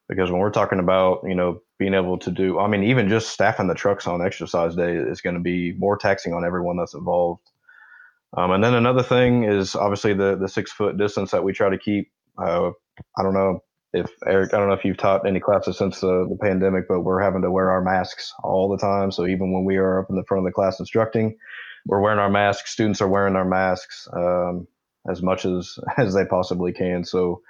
[0.07, 3.29] Because when we're talking about you know being able to do i mean even just
[3.29, 6.93] staffing the trucks on exercise day is going to be more taxing on everyone that's
[6.93, 7.41] involved.
[8.37, 11.69] Um, and then another thing is obviously the the six foot distance that we try
[11.69, 12.11] to keep.
[12.37, 12.71] Uh,
[13.17, 13.59] i don't know
[13.93, 17.01] if Erik i don't know if you've taught any classes since the, the pandemic but
[17.01, 19.11] we're having to wear our masks all the time.
[19.11, 21.35] So even when we are up in the front of the class instructing
[21.85, 22.71] we're wearing our masks.
[22.71, 24.67] Students are wearing their masks um,
[25.09, 27.03] as much as as they possibly can.
[27.03, 27.41] So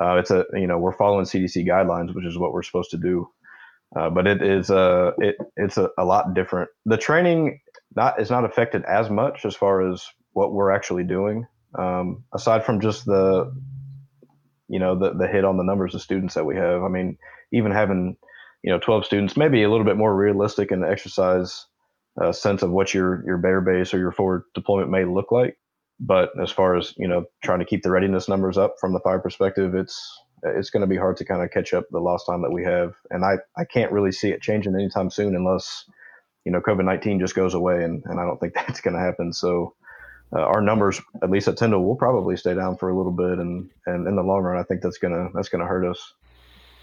[0.00, 2.98] uh, it's a you know we're following CDC guidelines, which is what we're supposed to
[2.98, 3.28] do.
[3.94, 6.70] Uh, but it is a it it's a, a lot different.
[6.84, 7.60] The training
[7.94, 11.46] not is not affected as much as far as what we're actually doing.
[11.78, 13.52] Um, aside from just the
[14.68, 16.82] you know the the hit on the numbers of students that we have.
[16.82, 17.16] I mean,
[17.52, 18.16] even having
[18.62, 21.66] you know 12 students, maybe a little bit more realistic in the exercise
[22.20, 25.58] uh, sense of what your your bare base or your forward deployment may look like.
[25.98, 29.00] But as far as you know, trying to keep the readiness numbers up from the
[29.00, 32.26] fire perspective, it's it's going to be hard to kind of catch up the lost
[32.26, 35.84] time that we have, and I I can't really see it changing anytime soon unless
[36.44, 39.00] you know COVID nineteen just goes away, and and I don't think that's going to
[39.00, 39.32] happen.
[39.32, 39.74] So.
[40.34, 43.38] Uh, our numbers, at least at Tyndall, will probably stay down for a little bit,
[43.38, 46.14] and, and in the long run, I think that's gonna that's gonna hurt us.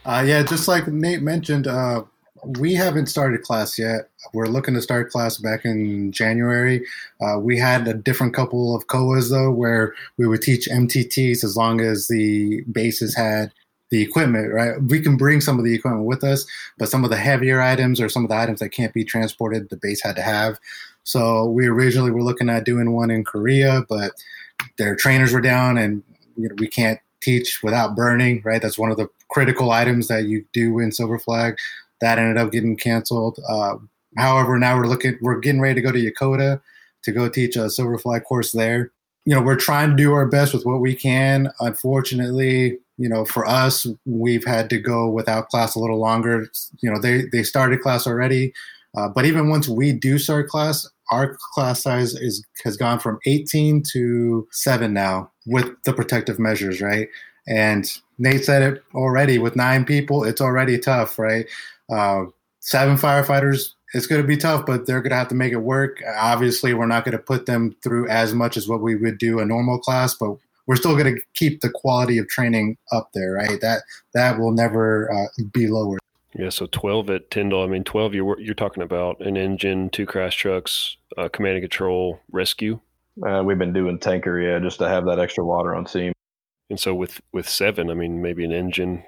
[0.06, 2.04] Uh, yeah, just like Nate mentioned, uh,
[2.46, 4.10] we haven't started class yet.
[4.34, 6.86] We're looking to start class back in January.
[7.22, 11.56] Uh, we had a different couple of COAs though, where we would teach MTTs as
[11.56, 13.52] long as the bases had
[13.90, 14.52] the equipment.
[14.52, 16.46] Right, we can bring some of the equipment with us,
[16.78, 19.70] but some of the heavier items or some of the items that can't be transported,
[19.70, 20.60] the base had to have.
[21.04, 24.14] So we originally were looking at doing one in Korea, but
[24.78, 26.04] their trainers were down, and
[26.36, 28.42] you know, we can't teach without burning.
[28.44, 31.56] Right, that's one of the critical items that you do in Silver Flag
[32.04, 33.40] that ended up getting canceled.
[33.50, 33.76] Uh,
[34.18, 36.62] however, now we're looking, we're getting ready to go to Yokota
[37.04, 38.92] to go teach a silver flag course there.
[39.26, 41.50] you know, we're trying to do our best with what we can.
[41.60, 46.48] Unfortunately, you know, for us, we've had to go without class a little longer.
[46.82, 48.54] You know, they they started class already,
[48.98, 53.20] uh, but even once we do start class, our class size is has gone from
[53.26, 57.08] 18 to seven now with the protective measures, right?
[57.48, 57.90] And
[58.20, 59.38] Nate said it already.
[59.38, 61.46] With nine people, it's already tough, right?
[61.92, 62.26] Uh,
[62.60, 65.58] seven firefighters it's going to be tough, but they're going to have to make it
[65.58, 66.02] work.
[66.18, 69.40] Obviously, we're not going to put them through as much as what we would do
[69.40, 73.34] a normal class, but we're still going to keep the quality of training up there,
[73.34, 73.62] right?
[73.62, 76.00] That that will never uh, be lower.
[76.36, 77.64] Yeah, so 12 at Tyndall.
[77.64, 81.64] I mean, 12, you're, you're talking about an engine, two crash trucks, uh, command and
[81.64, 82.80] control, rescue.
[83.24, 86.12] Uh, we've been doing tanker, yeah, just to have that extra water on scene.
[86.72, 89.04] And so with, with seven, I mean, maybe an engine,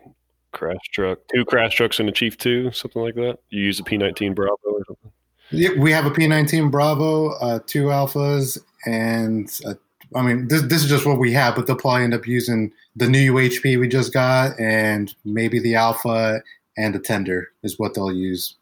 [0.55, 3.37] crash truck, two crash trucks and a Chief two, something like that.
[3.49, 5.11] You use a P19 Bravo or something.
[5.51, 9.77] Yeah, we have a P19 Bravo, uh, two alphas, and a,
[10.17, 12.71] I mean this, this is just what we have, but they'll probably end up using
[12.95, 16.41] the new UHP we just got, and maybe the alpha
[16.77, 18.55] and the tender is what they'll use.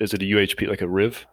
[0.00, 1.24] Is it a UHP like a Riv?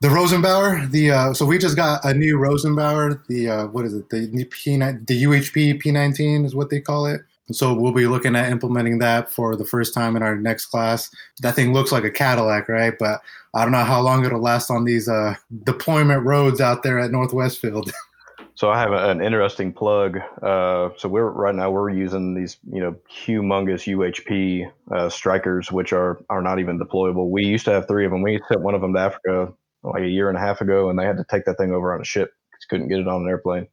[0.00, 3.20] The Rosenbauer, the uh, so we just got a new Rosenbauer.
[3.26, 4.08] The uh, what is it?
[4.10, 7.20] The P the UHP P19 is what they call it.
[7.50, 11.10] So we'll be looking at implementing that for the first time in our next class.
[11.40, 12.94] That thing looks like a Cadillac, right?
[12.98, 13.22] But
[13.54, 15.34] I don't know how long it'll last on these uh,
[15.64, 17.90] deployment roads out there at Northwest Field.
[18.54, 20.18] so I have an interesting plug.
[20.42, 25.94] Uh, so we're right now we're using these you know humongous UHP uh, Strikers, which
[25.94, 27.30] are are not even deployable.
[27.30, 28.20] We used to have three of them.
[28.20, 29.52] We sent one of them to Africa
[29.84, 31.94] like a year and a half ago, and they had to take that thing over
[31.94, 32.32] on a ship.
[32.68, 33.68] Couldn't get it on an airplane.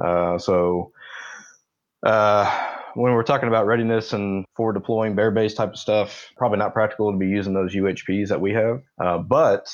[0.00, 0.92] Uh, so.
[2.04, 6.58] Uh, when we're talking about readiness and for deploying bare base type of stuff, probably
[6.58, 8.80] not practical to be using those UHPs that we have.
[9.00, 9.72] Uh, but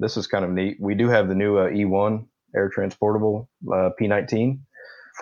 [0.00, 0.76] this is kind of neat.
[0.80, 4.58] We do have the new uh, E1 air transportable uh, P19.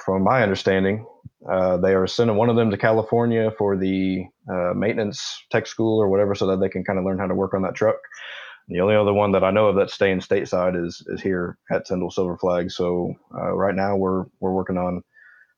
[0.07, 1.07] From my understanding,
[1.49, 6.01] uh, they are sending one of them to California for the uh, maintenance tech school
[6.01, 7.97] or whatever, so that they can kind of learn how to work on that truck.
[8.69, 11.85] The only other one that I know of that's staying stateside is is here at
[11.85, 12.71] Tyndall Silver Flag.
[12.71, 15.03] So uh, right now we're we're working on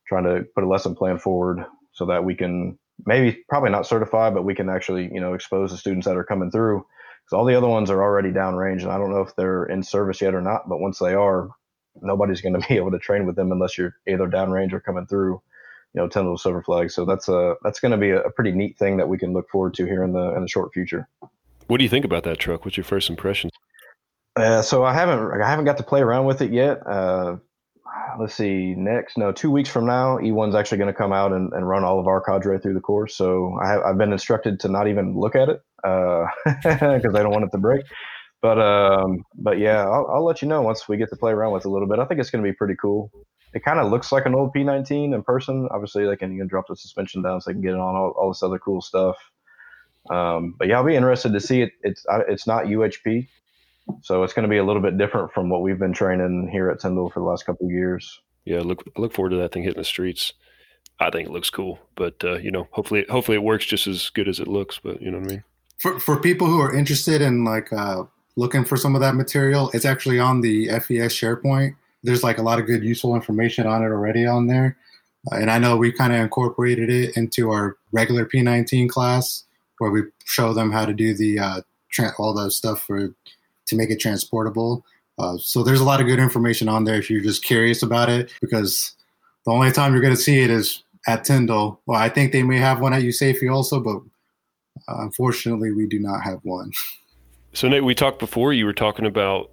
[0.09, 1.65] trying to put a lesson plan forward
[1.97, 5.71] so that we can maybe probably not certify, but we can actually you know expose
[5.71, 6.85] the students that are coming through
[7.25, 9.83] because all the other ones are already downrange, and I don't know if they're in
[9.83, 10.69] service yet or not.
[10.69, 11.49] But once they are,
[12.01, 15.07] nobody's going to be able to train with them unless you're either downrange or coming
[15.07, 15.41] through.
[15.95, 16.91] You know, Tyndall Silver Flag.
[16.91, 19.33] So that's a that's going to be a, a pretty neat thing that we can
[19.33, 21.09] look forward to here in the in the short future.
[21.69, 22.67] What do you think about that truck?
[22.67, 23.51] What's your first impression?
[24.37, 26.87] Uh, so I haven't I haven't got to play around with it yet.
[26.87, 27.37] Uh,
[28.19, 31.53] let's see, next, no, two weeks from now, E1's actually going to come out and,
[31.53, 33.17] and run all of our cadre through the course.
[33.17, 36.29] So I have, I've been instructed to not even look at it because
[36.83, 37.85] uh, I don't want it to break.
[38.43, 41.53] But um, but yeah, I'll, I'll let you know once we get to play around
[41.53, 41.99] with it a little bit.
[41.99, 43.11] I think it's going to be pretty cool.
[43.55, 45.69] It kind of looks like an old P19 in person.
[45.71, 48.15] Obviously, they can can drop the suspension down so they can get it on all,
[48.17, 49.17] all this other cool stuff.
[50.11, 51.73] Um, but yeah, I'll be interested to see it.
[51.83, 53.27] It's it's not UHP,
[54.03, 56.71] so it's going to be a little bit different from what we've been training here
[56.71, 58.21] at Tyndall for the last couple of years.
[58.45, 60.33] Yeah, look look forward to that thing hitting the streets.
[60.99, 64.09] I think it looks cool, but uh, you know, hopefully, hopefully it works just as
[64.11, 64.79] good as it looks.
[64.83, 65.45] But you know what I mean.
[65.79, 68.05] For for people who are interested in like uh,
[68.37, 71.77] looking for some of that material, it's actually on the FES SharePoint.
[72.03, 74.79] There's like a lot of good useful information on it already on there,
[75.31, 79.45] uh, and I know we kind of incorporated it into our regular P19 class
[79.79, 81.61] where we show them how to do the uh,
[81.91, 83.15] tra- all the stuff for
[83.67, 84.85] to make it transportable.
[85.19, 88.09] Uh, so there's a lot of good information on there if you're just curious about
[88.09, 88.95] it, because
[89.45, 91.81] the only time you're going to see it is at Tyndall.
[91.87, 93.99] Well, I think they may have one at USAFE also, but
[94.89, 96.73] uh, unfortunately, we do not have one.
[97.53, 98.53] So Nate, we talked before.
[98.53, 99.51] You were talking about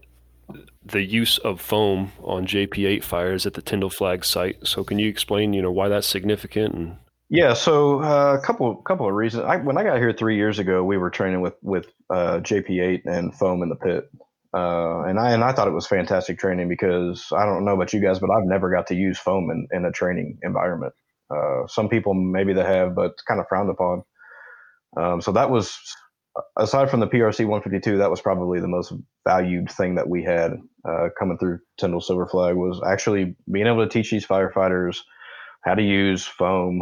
[0.83, 4.67] the use of foam on JP8 fires at the Tyndall Flag site.
[4.67, 6.97] So can you explain, you know, why that's significant and
[7.29, 9.45] yeah, so uh, a couple couple of reasons.
[9.45, 13.01] I, when I got here three years ago, we were training with with uh, JP8
[13.05, 14.09] and foam in the pit,
[14.53, 17.93] uh, and I and I thought it was fantastic training because I don't know about
[17.93, 20.93] you guys, but I've never got to use foam in, in a training environment.
[21.29, 24.03] Uh, some people maybe they have, but kind of frowned upon.
[24.95, 25.77] Um, so that was
[26.57, 28.93] aside from the PRC 152, that was probably the most
[29.27, 30.53] valued thing that we had
[30.87, 34.99] uh, coming through Tyndall Silver Flag was actually being able to teach these firefighters
[35.63, 36.81] how to use foam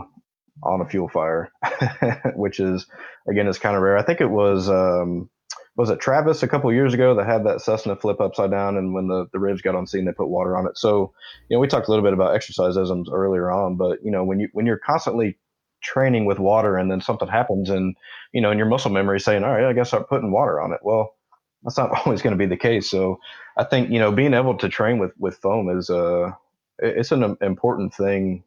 [0.64, 1.52] on a fuel fire,
[2.36, 2.88] which is
[3.30, 3.98] again is kind of rare.
[3.98, 5.30] I think it was um,
[5.76, 8.94] was it Travis a couple years ago that had that Cessna flip upside down, and
[8.94, 10.78] when the the RIVs got on scene, they put water on it.
[10.78, 11.14] So
[11.50, 14.24] you know we talked a little bit about exercise isms earlier on, but you know
[14.24, 15.38] when you when you're constantly
[15.82, 17.96] training with water and then something happens and
[18.34, 20.72] you know in your muscle memory saying all right i guess i'm putting water on
[20.72, 21.16] it well
[21.64, 23.20] that's not always going to be the case so
[23.58, 26.32] i think you know being able to train with with foam is uh
[26.80, 28.44] it's an important thing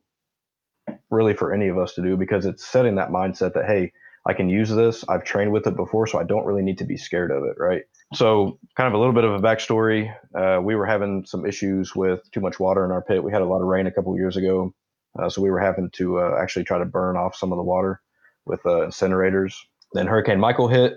[1.10, 3.92] really for any of us to do because it's setting that mindset that hey
[4.26, 5.04] i can use this.
[5.08, 7.56] I've trained with it before so i don't really need to be scared of it
[7.58, 7.82] right?
[8.14, 10.14] So kind of a little bit of a backstory.
[10.34, 13.24] Uh, we were having some issues with too much water in our pit.
[13.24, 14.72] We had a lot of rain a couple years ago
[15.18, 17.62] uh, so we were having to uh, actually try to burn off some of the
[17.62, 18.00] water
[18.46, 19.54] with uh, incinerators.
[19.92, 20.94] Then hurricane michael hit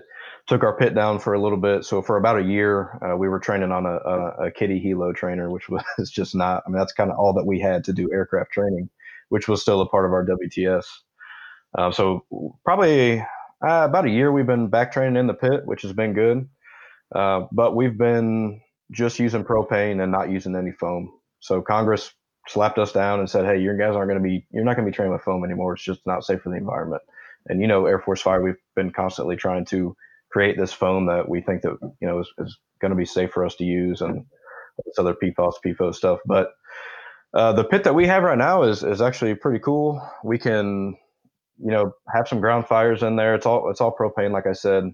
[0.48, 1.84] took our pit down for a little bit.
[1.84, 5.14] So for about a year, uh, we were training on a, a, a Kitty Helo
[5.14, 5.68] trainer, which
[5.98, 6.62] was just not.
[6.66, 8.88] I mean, that's kind of all that we had to do aircraft training,
[9.28, 10.84] which was still a part of our WTS.
[11.76, 12.24] Um, so
[12.64, 16.14] probably uh, about a year we've been back training in the pit, which has been
[16.14, 16.48] good.
[17.14, 18.60] Uh, but we've been
[18.92, 21.12] just using propane and not using any foam.
[21.40, 22.12] So Congress
[22.48, 24.46] slapped us down and said, "Hey, you guys aren't going to be.
[24.50, 25.74] You're not going to be training with foam anymore.
[25.74, 27.02] It's just not safe for the environment."
[27.46, 29.96] And you know, Air Force Fire, we've been constantly trying to
[30.30, 33.30] create this foam that we think that you know is, is going to be safe
[33.32, 34.24] for us to use and
[34.84, 36.20] this other PFOS, PFOS stuff.
[36.26, 36.50] But
[37.34, 40.02] uh, the pit that we have right now is is actually pretty cool.
[40.24, 40.96] We can
[41.58, 43.34] you know have some ground fires in there.
[43.34, 44.84] It's all it's all propane, like I said.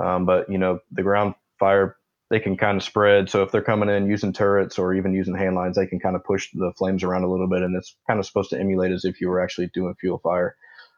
[0.00, 1.96] Um, but you know the ground fire
[2.30, 3.28] they can kind of spread.
[3.28, 6.16] So if they're coming in using turrets or even using hand lines, they can kind
[6.16, 8.90] of push the flames around a little bit, and it's kind of supposed to emulate
[8.92, 10.56] as if you were actually doing fuel fire.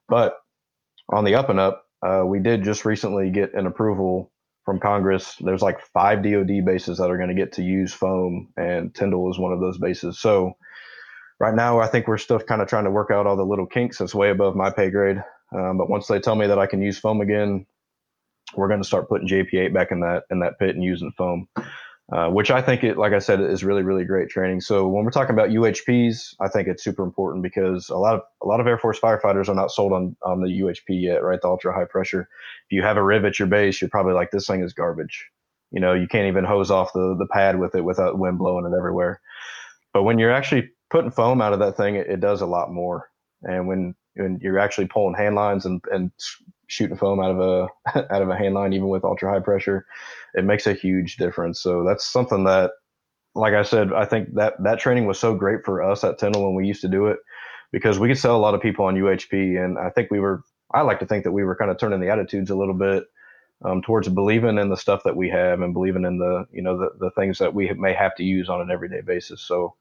[0.08, 0.36] But
[1.10, 4.30] on the up and up, uh, we did just recently get an approval
[4.64, 5.36] from Congress.
[5.40, 9.30] There's like five DoD bases that are going to get to use foam, and Tyndall
[9.30, 10.18] is one of those bases.
[10.18, 10.56] So
[11.40, 13.66] right now, I think we're still kind of trying to work out all the little
[13.66, 13.98] kinks.
[13.98, 15.22] That's way above my pay grade.
[15.54, 17.66] Um, but once they tell me that I can use foam again,
[18.56, 21.48] we're going to start putting JP8 back in that in that pit and using foam.
[22.12, 24.60] Uh, which I think it, like I said, is really, really great training.
[24.60, 28.20] So when we're talking about UHPs, I think it's super important because a lot of
[28.42, 31.40] a lot of Air Force firefighters are not sold on on the UHP yet, right?
[31.40, 32.28] The ultra high pressure.
[32.68, 35.26] If you have a riv at your base, you're probably like, this thing is garbage.
[35.70, 38.70] You know, you can't even hose off the the pad with it without wind blowing
[38.70, 39.22] it everywhere.
[39.94, 42.70] But when you're actually putting foam out of that thing, it, it does a lot
[42.70, 43.08] more.
[43.44, 46.10] And when when you're actually pulling hand lines and, and
[46.74, 49.86] shooting foam out of a out of a hand line, even with ultra high pressure,
[50.34, 51.60] it makes a huge difference.
[51.60, 52.72] So that's something that,
[53.34, 56.44] like I said, I think that that training was so great for us at Tyndall
[56.44, 57.18] when we used to do it
[57.72, 60.42] because we could sell a lot of people on UHP, and I think we were.
[60.72, 63.04] I like to think that we were kind of turning the attitudes a little bit
[63.64, 66.76] um, towards believing in the stuff that we have and believing in the you know
[66.76, 69.40] the, the things that we may have to use on an everyday basis.
[69.42, 69.74] So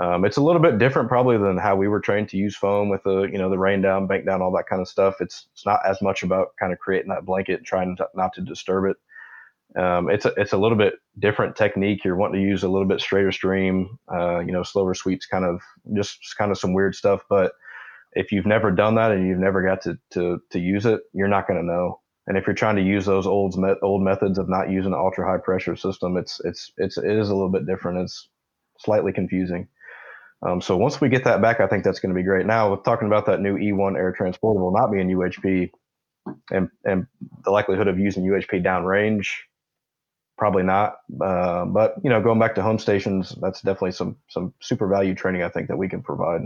[0.00, 2.88] um, it's a little bit different probably than how we were trained to use foam
[2.88, 5.16] with the you know the rain down, bank down, all that kind of stuff.
[5.20, 8.32] It's it's not as much about kind of creating that blanket and trying to, not
[8.34, 8.96] to disturb it.
[9.80, 12.04] Um, it's a, it's a little bit different technique.
[12.04, 15.44] You're wanting to use a little bit straighter stream, uh, you know, slower sweeps, kind
[15.44, 15.60] of
[15.94, 17.22] just kind of some weird stuff.
[17.28, 17.52] But
[18.12, 21.28] if you've never done that and you've never got to to to use it, you're
[21.28, 22.00] not going to know.
[22.28, 25.26] And if you're trying to use those old old methods of not using an ultra
[25.26, 27.98] high pressure system, it's it's it's it is a little bit different.
[27.98, 28.28] It's
[28.78, 29.66] slightly confusing.
[30.46, 32.46] Um, so once we get that back, I think that's going to be great.
[32.46, 35.70] Now, with talking about that new E1 air transportable not being UHP,
[36.50, 37.06] and and
[37.44, 39.28] the likelihood of using UHP downrange,
[40.36, 40.96] probably not.
[41.20, 45.14] Uh, but you know, going back to home stations, that's definitely some some super value
[45.14, 46.42] training I think that we can provide.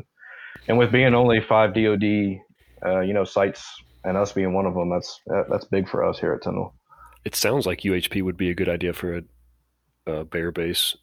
[0.68, 2.40] And with being only five DoD,
[2.84, 3.66] uh, you know, sites
[4.04, 5.20] and us being one of them, that's
[5.50, 6.74] that's big for us here at Tyndall.
[7.24, 9.22] It sounds like UHP would be a good idea for a,
[10.06, 10.96] a bare base,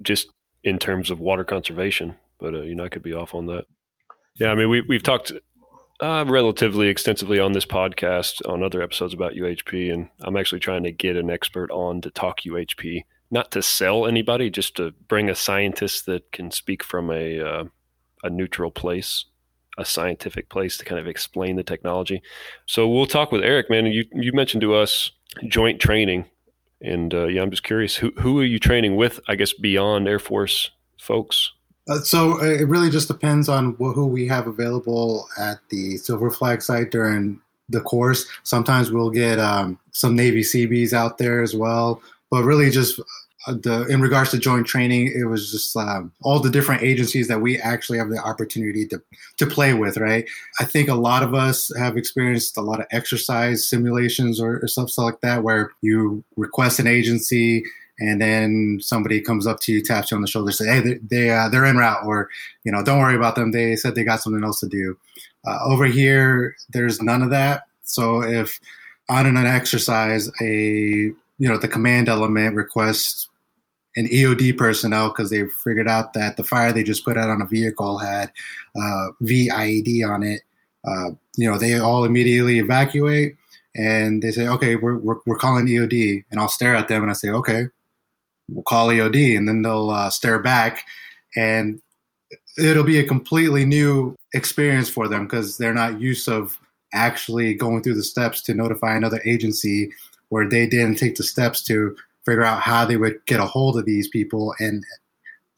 [0.00, 0.28] just
[0.62, 3.64] in terms of water conservation but uh, you know I could be off on that.
[4.36, 5.32] Yeah, I mean we we've talked
[6.00, 10.82] uh, relatively extensively on this podcast on other episodes about UHP, and I'm actually trying
[10.84, 15.30] to get an expert on to talk UHP, not to sell anybody, just to bring
[15.30, 17.64] a scientist that can speak from a uh,
[18.22, 19.24] a neutral place,
[19.78, 22.22] a scientific place to kind of explain the technology.
[22.66, 23.86] So we'll talk with Erik, man.
[23.86, 25.10] You you mentioned to us
[25.48, 26.26] joint training,
[26.82, 29.20] and uh, yeah, I'm just curious who who are you training with?
[29.28, 30.70] I guess beyond Air Force
[31.00, 31.52] folks.
[31.88, 35.96] Uh, so uh, it really just depends on wh- who we have available at the
[35.98, 38.26] Silver Flag site during the course.
[38.42, 43.00] Sometimes we'll get um, some Navy Seabees out there as well, but really just
[43.46, 47.28] uh, the in regards to joint training, it was just um, all the different agencies
[47.28, 49.00] that we actually have the opportunity to
[49.36, 49.96] to play with.
[49.96, 50.26] Right,
[50.60, 54.68] I think a lot of us have experienced a lot of exercise simulations or, or
[54.68, 57.64] stuff like that, where you request an agency
[57.98, 60.94] and then somebody comes up to you, taps you on the shoulder, say, "Hey, they,
[61.02, 62.28] they uh, they're en route," or
[62.64, 63.52] you know, "Don't worry about them.
[63.52, 64.96] They said they got something else to do."
[65.46, 67.62] Uh, over here, there's none of that.
[67.82, 68.60] So if
[69.08, 73.28] on an exercise, a you know the command element requests
[73.96, 77.40] an EOD personnel because they figured out that the fire they just put out on
[77.40, 78.30] a vehicle had
[78.78, 80.42] uh, VIED on it.
[80.86, 83.36] Uh, you know, they all immediately evacuate
[83.74, 86.24] and they say, okay, we're, we're, we're calling EOD.
[86.30, 87.66] And I'll stare at them and I say, okay,
[88.48, 90.84] we'll call EOD, and then they'll uh, stare back.
[91.36, 91.80] And
[92.58, 96.58] it'll be a completely new experience for them because they're not used of
[96.92, 99.92] actually going through the steps to notify another agency
[100.28, 103.78] where they didn't take the steps to figure out how they would get a hold
[103.78, 104.84] of these people and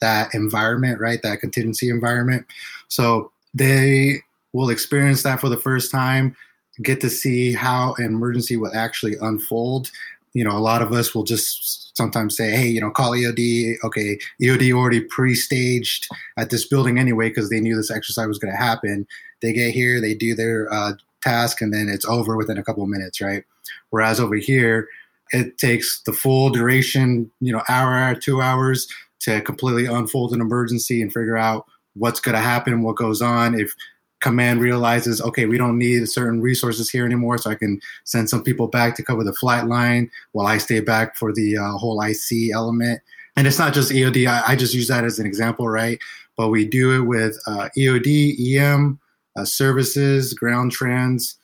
[0.00, 1.22] that environment, right?
[1.22, 2.46] That contingency environment.
[2.88, 4.22] So they
[4.52, 6.36] will experience that for the first time,
[6.82, 9.90] get to see how an emergency will actually unfold.
[10.34, 13.76] You know, a lot of us will just sometimes say, hey, you know, call EOD.
[13.84, 18.38] Okay, EOD already pre staged at this building anyway because they knew this exercise was
[18.38, 19.06] going to happen.
[19.42, 22.82] They get here, they do their uh, task, and then it's over within a couple
[22.82, 23.44] of minutes, right?
[23.90, 24.88] Whereas over here,
[25.32, 28.88] it takes the full duration, you know, hour, two hours
[29.20, 33.58] to completely unfold an emergency and figure out what's going to happen, what goes on.
[33.58, 33.74] If
[34.20, 38.42] command realizes, okay, we don't need certain resources here anymore, so I can send some
[38.42, 42.00] people back to cover the flight line while I stay back for the uh, whole
[42.02, 43.00] IC element.
[43.36, 45.98] And it's not just EOD, I, I, just use that as an example, right?
[46.36, 48.98] But we do it with uh, EOD, EM,
[49.36, 51.38] uh, services, ground trans,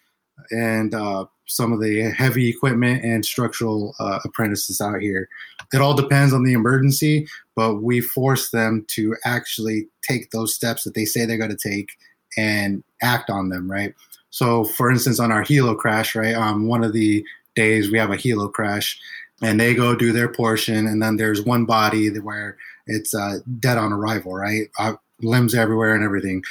[0.51, 5.29] and uh, some of the heavy equipment and structural uh, apprentices out here.
[5.73, 10.85] It all depends on the emergency, but we force them to actually take those steps
[10.85, 11.91] that they say they're going to take
[12.37, 13.95] and act on them, right?
[14.31, 17.25] So, for instance, on our helo crash, right, um, one of the
[17.55, 18.99] days we have a helo crash,
[19.43, 22.57] and they go do their portion, and then there's one body where
[22.87, 24.69] it's uh, dead on arrival, right?
[24.79, 26.43] Uh, limbs everywhere and everything.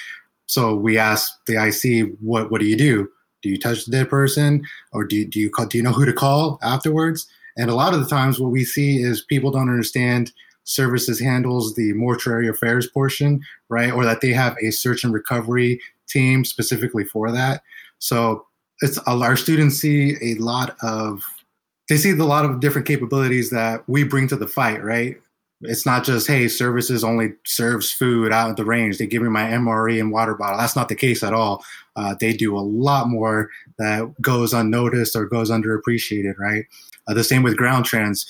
[0.45, 3.09] So we ask the IC, what what do you do?
[3.41, 4.63] Do you touch the dead person,
[4.93, 7.27] or do you, do you call, do you know who to call afterwards?
[7.57, 10.31] And a lot of the times, what we see is people don't understand
[10.63, 13.91] services handles the mortuary affairs portion, right?
[13.91, 17.61] Or that they have a search and recovery team specifically for that.
[17.99, 18.45] So
[18.81, 21.23] it's our students see a lot of
[21.89, 25.17] they see a lot of different capabilities that we bring to the fight, right?
[25.61, 28.97] It's not just hey, services only serves food out at the range.
[28.97, 30.57] They give me my MRE and water bottle.
[30.57, 31.63] That's not the case at all.
[31.95, 36.65] Uh, they do a lot more that goes unnoticed or goes underappreciated, right?
[37.07, 38.25] Uh, the same with ground trans.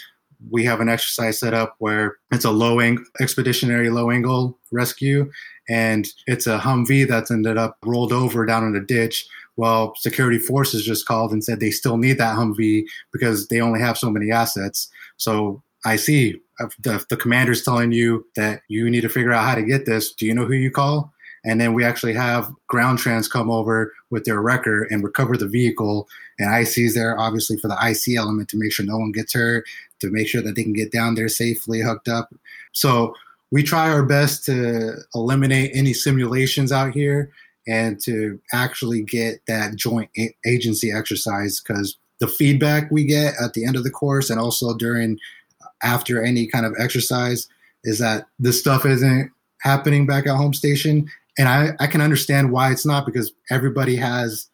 [0.50, 5.32] We have an exercise set up where it's a low ang- expeditionary low angle rescue,
[5.70, 9.26] and it's a Humvee that's ended up rolled over down in a ditch.
[9.56, 13.80] Well, security forces just called and said they still need that Humvee because they only
[13.80, 14.90] have so many assets.
[15.18, 19.46] So I see uh, the, the commander's telling you that you need to figure out
[19.46, 20.14] how to get this.
[20.14, 21.13] Do you know who you call?
[21.46, 25.48] And then we actually have ground trans come over with their wrecker and recover the
[25.48, 26.08] vehicle.
[26.40, 29.66] And IC's there, obviously, for the IC element to make sure no one gets hurt,
[30.00, 32.34] to make sure that they can get down there safely, hooked up.
[32.72, 33.14] So
[33.52, 37.32] we try our best to eliminate any simulations out here
[37.68, 43.54] and to actually get that joint a- agency exercise because the feedback we get at
[43.54, 45.20] the end of the course and also during
[45.82, 47.48] after any kind of exercise
[47.84, 52.52] is that this stuff isn't happening back at home station and I, I can understand
[52.52, 54.48] why it's not because everybody has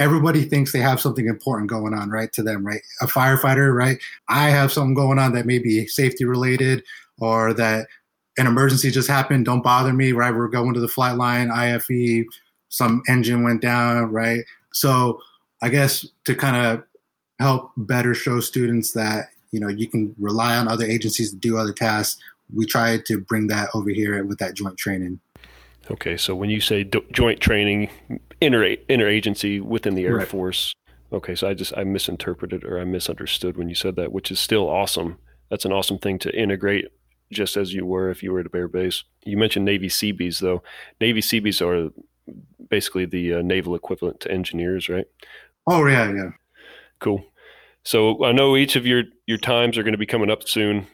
[0.00, 2.80] everybody thinks they have something important going on right to them right?
[3.00, 3.98] A firefighter right?
[4.28, 6.82] I have something going on that may be safety related
[7.20, 7.86] or that
[8.36, 10.34] an emergency just happened don't bother me right?
[10.34, 11.88] We're going to the flight line ife
[12.68, 14.44] some engine went down right?
[14.72, 15.20] So
[15.64, 16.84] i guess to kind of
[17.40, 21.56] help better show students that you know you can rely on other agencies to do
[21.56, 22.20] other tasks
[22.54, 25.18] we try to bring that over here with that joint training
[25.90, 27.90] Okay, so when you say do- joint training,
[28.40, 30.28] inter interagency within the Air Right.
[30.28, 30.74] Force.
[31.12, 34.40] Okay, so I just I misinterpreted or I misunderstood when you said that, which is
[34.40, 35.18] still awesome.
[35.50, 36.86] That's an awesome thing to integrate,
[37.30, 39.04] just as you were if you were at a bare base.
[39.24, 40.62] You mentioned Navy Seabees though.
[41.00, 41.90] Navy Seabees are
[42.70, 45.06] basically the uh, naval equivalent to engineers, right?
[45.66, 46.30] oh yeah yeah
[46.98, 47.24] Cool.
[47.84, 50.86] So I know each of your your times are going to be coming up soon.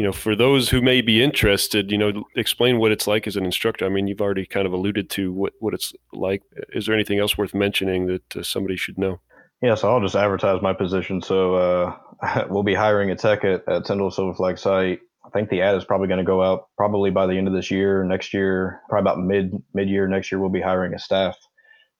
[0.00, 3.36] You know, for those who may be interested, you know, explain what it's like as
[3.36, 3.84] an instructor.
[3.84, 6.42] I mean, you've already kind of alluded to what what it's like.
[6.70, 9.20] Is there anything else worth mentioning that uh, somebody should know?
[9.60, 11.20] Yeah, so I'll just advertise my position.
[11.20, 15.00] So uh, we'll be hiring a tech at, at Tyndall Silver Flag site.
[15.22, 17.52] I think the ad is probably going to go out probably by the end of
[17.52, 18.02] this year.
[18.02, 21.36] Next year, probably about mid mid year next year, we'll be hiring a staff.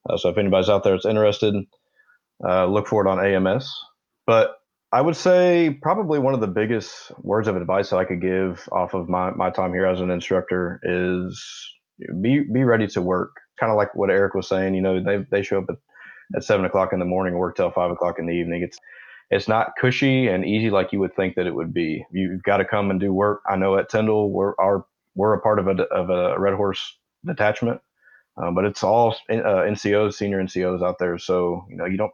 [0.09, 1.55] Uh, so if anybody's out there that's interested,
[2.49, 3.71] uh, look for it on AMS.
[4.27, 4.57] But
[4.93, 8.69] I would say probably one of the biggest words of advice that I could give
[8.73, 11.41] off of my, my time here as an instructor is
[12.21, 13.37] be be ready to work.
[13.59, 14.75] Kind of like what Erik was saying.
[14.75, 15.77] You know, they they show up at,
[16.37, 18.63] at seven o'clock in the morning work till five o'clock in the evening.
[18.63, 18.79] It's
[19.31, 22.05] it's not cushy and easy like you would think that it would be.
[22.11, 23.43] You've got to come and do work.
[23.49, 24.85] I know at Tyndall we're our
[25.15, 27.81] we're a part of a of a Red Horse detachment,
[28.43, 31.17] uh, but it's all uh, NCOs, senior NCOs out there.
[31.19, 32.13] So you know you don't.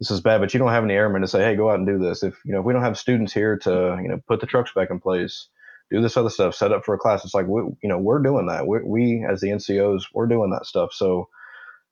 [0.00, 1.86] This is bad, but you don't have any airmen to say, "Hey, go out and
[1.86, 4.40] do this." If you know if we don't have students here to you know put
[4.40, 5.48] the trucks back in place,
[5.90, 7.24] do this other stuff, set up for a class.
[7.24, 8.66] It's like we, you know, we're doing that.
[8.66, 10.92] We, we as the NCOs, we're doing that stuff.
[10.92, 11.28] So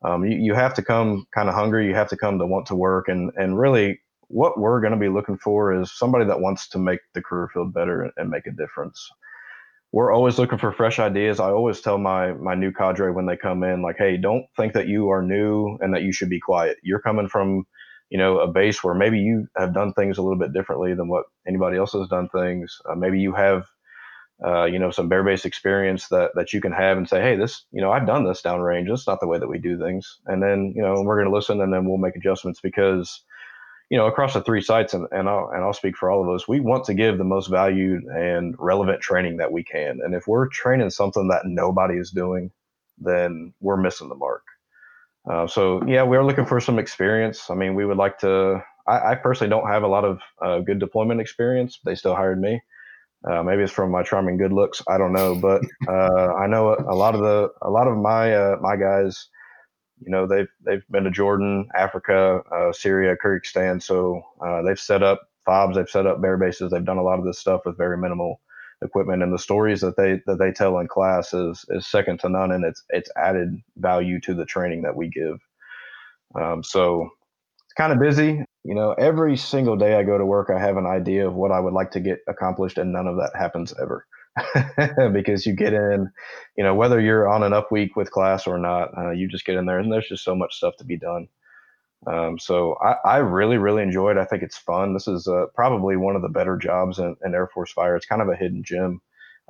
[0.04, 1.86] um, you, you have to come kind of hungry.
[1.88, 4.98] You have to come to want to work, and and really, what we're going to
[4.98, 8.30] be looking for is somebody that wants to make the career field better and, and
[8.30, 9.08] make a difference.
[9.92, 11.40] We're always looking for fresh ideas.
[11.40, 14.74] I always tell my my new cadre when they come in, like, hey, don't think
[14.74, 16.78] that you are new and that you should be quiet.
[16.82, 17.64] You're coming from
[18.14, 21.08] you know a base where maybe you have done things a little bit differently than
[21.08, 22.78] what anybody else has done things.
[22.90, 23.66] Uh, maybe you have
[24.46, 27.36] uh, you know, some bare base experience that that you can have and say, hey,
[27.36, 28.88] this, you know, I've done this downrange.
[28.88, 30.20] That's not the way that we do things.
[30.26, 33.24] And then, you know, we're going to listen and then we'll make adjustments because,
[33.90, 36.34] you know, across the three sites, and, and I'll and I'll speak for all of
[36.34, 40.00] us, we want to give the most valued and relevant training that we can.
[40.04, 42.52] And if we're training something that nobody is doing,
[42.98, 44.42] then we're missing the mark.
[45.30, 47.50] Uh, so yeah, we're looking for some experience.
[47.50, 48.62] I mean, we would like to.
[48.86, 51.80] I, I personally don't have a lot of uh, good deployment experience.
[51.84, 52.60] They still hired me.
[53.28, 54.82] Uh, maybe it's from my charming good looks.
[54.86, 57.96] I don't know, but uh, I know a, a, lot of the a lot of
[57.96, 59.28] my uh, my guys,
[60.00, 65.02] you know, they've they've been to Jordan, Africa, uh, Syria, Kyrgyzstan, so uh, they've set
[65.02, 67.78] up fobs, they've set up bare bases, they've done a lot of this stuff with
[67.78, 68.40] very minimal
[68.82, 72.28] equipment, and the stories that they that they tell in class is is second to
[72.28, 75.38] none, and it's it's added value to the training that we give.
[76.40, 77.10] Um, so
[77.64, 80.78] it's kind of busy you know, every single day I go to work, I have
[80.78, 83.74] an idea of what I would like to get accomplished, and none of that happens
[83.80, 84.06] ever.
[85.12, 86.10] because you get in,
[86.56, 89.44] you know, whether you're on an up week with class or not, uh, you just
[89.44, 91.28] get in there, and there's just so much stuff to be done.
[92.06, 94.16] Um, so I, I, really, really enjoyed.
[94.16, 94.20] it.
[94.20, 94.92] I think it's fun.
[94.92, 97.96] This is uh, probably one of the better jobs in, in, Air Force Fire.
[97.96, 99.00] It's kind of a hidden gem.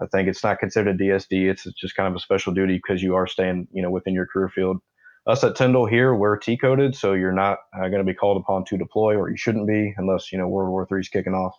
[0.01, 1.51] I think it's not considered a DSD.
[1.51, 4.27] It's just kind of a special duty because you are staying, you know, within your
[4.27, 4.79] career field
[5.27, 8.37] us at Tyndall here, we're T coded, so you're not uh, going to be called
[8.37, 11.35] upon to deploy, or you shouldn't be, unless you know World War III is kicking
[11.35, 11.55] off.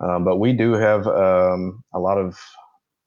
[0.00, 2.38] Um, but we do have um, a lot of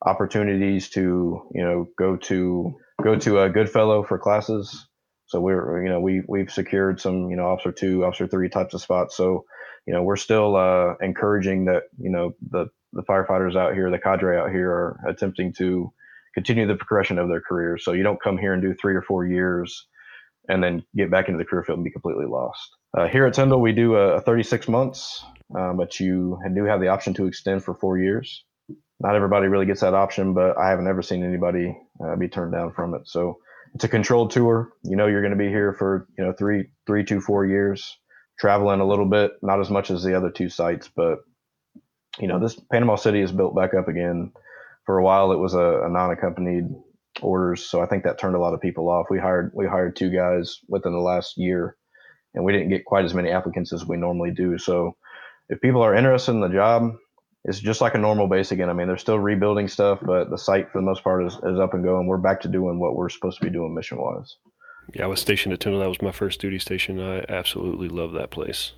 [0.05, 4.87] opportunities to you know go to go to a Goodfellow for classes.
[5.33, 8.75] So we're you know we we've secured some you know officer two, officer three types
[8.75, 9.17] of spots.
[9.17, 9.45] So
[9.87, 13.97] you know we're still uh, encouraging that you know the the firefighters out here, the
[13.97, 15.91] cadre out here, are attempting to
[16.35, 17.83] continue the progression of their careers.
[17.83, 19.87] So you don't come here and do three or four years
[20.49, 22.69] and then get back into the career field and be completely lost.
[22.95, 25.25] Uh, here at Tyndall, we do a, a 36 months,
[25.57, 28.45] um, but you do have the option to extend for four years.
[28.99, 31.75] Not everybody really gets that option, but I haven't ever seen anybody
[32.05, 33.07] uh, be turned down from it.
[33.07, 33.39] So
[33.75, 34.71] it's a controlled tour.
[34.83, 37.97] You know, you're going to be here for you know three, three to four years,
[38.39, 41.19] traveling a little bit, not as much as the other two sites, but
[42.19, 44.31] you know, this Panama City is built back up again
[44.85, 46.65] for a while it was a, a non-accompanied
[47.21, 49.07] orders, so I think that turned a lot of people off.
[49.09, 51.77] We hired we hired two guys within the last year,
[52.33, 54.57] and we didn't get quite as many applicants as we normally do.
[54.57, 54.97] So
[55.49, 56.93] if people are interested in the job,
[57.45, 58.69] it's just like a normal base again.
[58.69, 61.59] I mean, they're still rebuilding stuff, but the site for the most part is, is
[61.59, 62.07] up and going.
[62.07, 64.37] We're back to doing what we're supposed to be doing mission wise.
[64.93, 65.81] Yeah, I was stationed at Tyndall.
[65.81, 66.99] That was my first duty station.
[66.99, 68.73] I absolutely love that place.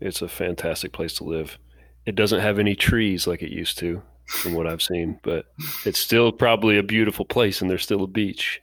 [0.00, 1.58] It's a fantastic place to live.
[2.06, 5.46] It doesn't have any trees like it used to from what I've seen, but
[5.84, 8.62] it's still probably a beautiful place and there's still a beach.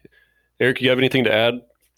[0.60, 1.56] Erik, you have anything to add?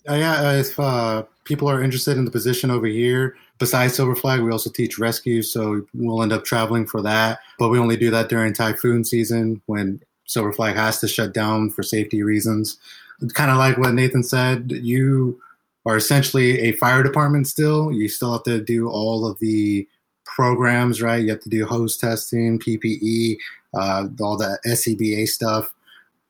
[0.10, 4.16] Uh, yeah, uh, if uh, people are interested in the position over here, besides Silver
[4.16, 7.40] Flag, we also teach rescue, so we'll end up traveling for that.
[7.60, 11.70] But we only do that during typhoon season when Silver Flag has to shut down
[11.72, 12.78] for safety reasons.
[13.34, 15.40] Kind of like what Nathan said, you
[15.86, 17.92] are essentially a fire department still.
[17.92, 19.88] You still have to do all of the
[20.26, 21.24] programs, right?
[21.24, 23.38] You have to do hose testing, PPE,
[23.74, 25.74] uh, all the SCBA stuff.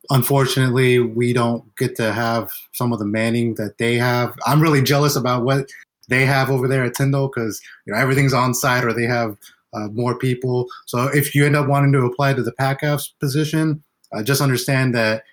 [0.09, 4.33] Unfortunately, we don't get to have some of the manning that they have.
[4.45, 5.69] I'm really jealous about what
[6.07, 9.37] they have over there at Tyndall because you know everything's on site or they have
[9.73, 10.67] uh, more people.
[10.85, 13.83] So if you end up wanting to apply to the PACAF's position,
[14.13, 15.23] uh, just understand that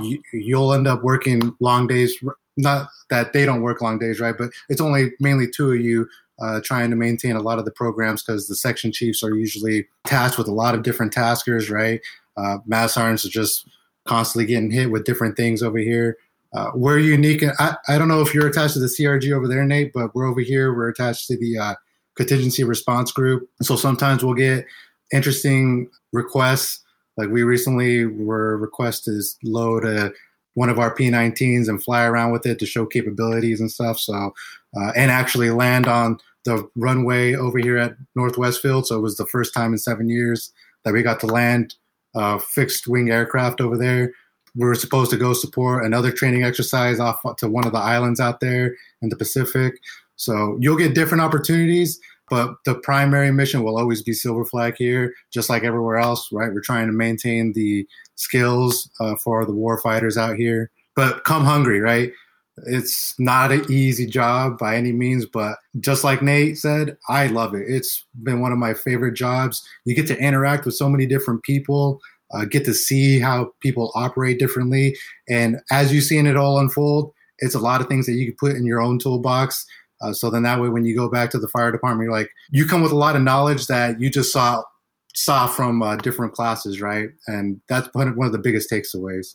[0.00, 2.16] you, you'll end up working long days.
[2.56, 4.36] Not that they don't work long days, right?
[4.36, 6.08] But it's only mainly two of you
[6.40, 9.86] uh, trying to maintain a lot of the programs because the section chiefs are usually
[10.04, 12.00] tasked with a lot of different taskers, right?
[12.36, 13.68] Uh, mass sergeants are just
[14.06, 16.16] constantly getting hit with different things over here.
[16.54, 17.42] Uh, we're unique.
[17.42, 20.14] And I, I don't know if you're attached to the CRG over there, Nate, but
[20.14, 20.74] we're over here.
[20.74, 21.74] We're attached to the uh,
[22.16, 23.48] contingency response group.
[23.62, 24.66] So sometimes we'll get
[25.12, 26.82] interesting requests.
[27.16, 30.12] Like we recently were requested to load a
[30.54, 33.98] one of our P19s and fly around with it to show capabilities and stuff.
[33.98, 34.34] So,
[34.76, 38.86] uh, and actually land on the runway over here at Northwest Field.
[38.86, 40.52] So it was the first time in seven years
[40.84, 41.74] that we got to land
[42.14, 44.12] uh, fixed wing aircraft over there.
[44.54, 48.20] We were supposed to go support another training exercise off to one of the islands
[48.20, 49.74] out there in the Pacific.
[50.16, 51.98] So you'll get different opportunities,
[52.28, 56.52] but the primary mission will always be Silver Flag here, just like everywhere else, right?
[56.52, 60.70] We're trying to maintain the skills uh, for the war fighters out here.
[60.94, 62.12] But come hungry, right?
[62.66, 67.54] It's not an easy job by any means, but just like Nate said, I love
[67.54, 67.64] it.
[67.66, 69.66] It's been one of my favorite jobs.
[69.84, 72.00] You get to interact with so many different people,
[72.32, 74.96] uh, get to see how people operate differently.
[75.28, 78.36] And as you seeing it all unfold, it's a lot of things that you can
[78.38, 79.66] put in your own toolbox.
[80.00, 82.30] Uh, so then that way, when you go back to the fire department, you're like,
[82.50, 84.62] you come with a lot of knowledge that you just saw
[85.14, 87.10] saw from uh, different classes, right?
[87.26, 89.34] And that's one of the biggest takeaways.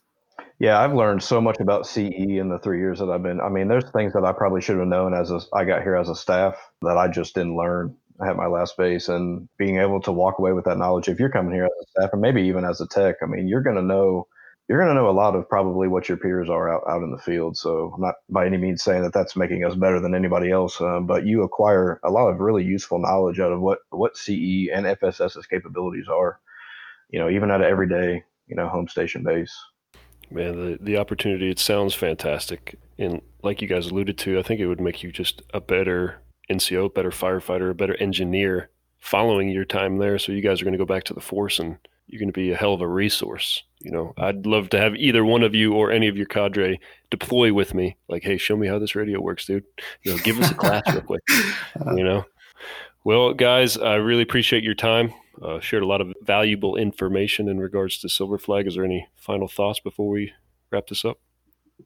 [0.59, 3.39] Yeah, I've learned so much about CE in the three years that I've been.
[3.39, 5.95] I mean, there's things that I probably should have known as a, I got here
[5.95, 7.95] as a staff that I just didn't learn
[8.25, 11.07] at my last base, and being able to walk away with that knowledge.
[11.07, 13.47] If you're coming here as a staff, or maybe even as a tech, I mean,
[13.47, 14.27] you're going to know
[14.67, 17.11] you're going to know a lot of probably what your peers are out, out in
[17.11, 17.57] the field.
[17.57, 20.81] So I'm not by any means saying that that's making us better than anybody else,
[20.81, 24.69] um, but you acquire a lot of really useful knowledge out of what what CE
[24.73, 26.39] and FSS's capabilities are.
[27.09, 29.55] You know, even at an everyday you know home station base.
[30.29, 34.59] Man, the the opportunity it sounds fantastic, and like you guys alluded to, I think
[34.59, 36.19] it would make you just a better
[36.49, 38.69] NCO, better firefighter, a better engineer
[38.99, 40.17] following your time there.
[40.17, 41.77] So you guys are going to go back to the force and
[42.07, 43.63] you're going to be a hell of a resource.
[43.79, 46.79] You know, I'd love to have either one of you or any of your cadre
[47.11, 47.97] deploy with me.
[48.07, 49.65] Like, hey, show me how this radio works, dude.
[50.03, 51.21] You know, give us a class real quick.
[51.95, 52.25] You know.
[53.03, 55.13] Well, guys, I really appreciate your time.
[55.41, 58.67] Uh, shared a lot of valuable information in regards to Silver Flag.
[58.67, 60.33] Is there any final thoughts before we
[60.71, 61.19] wrap this up?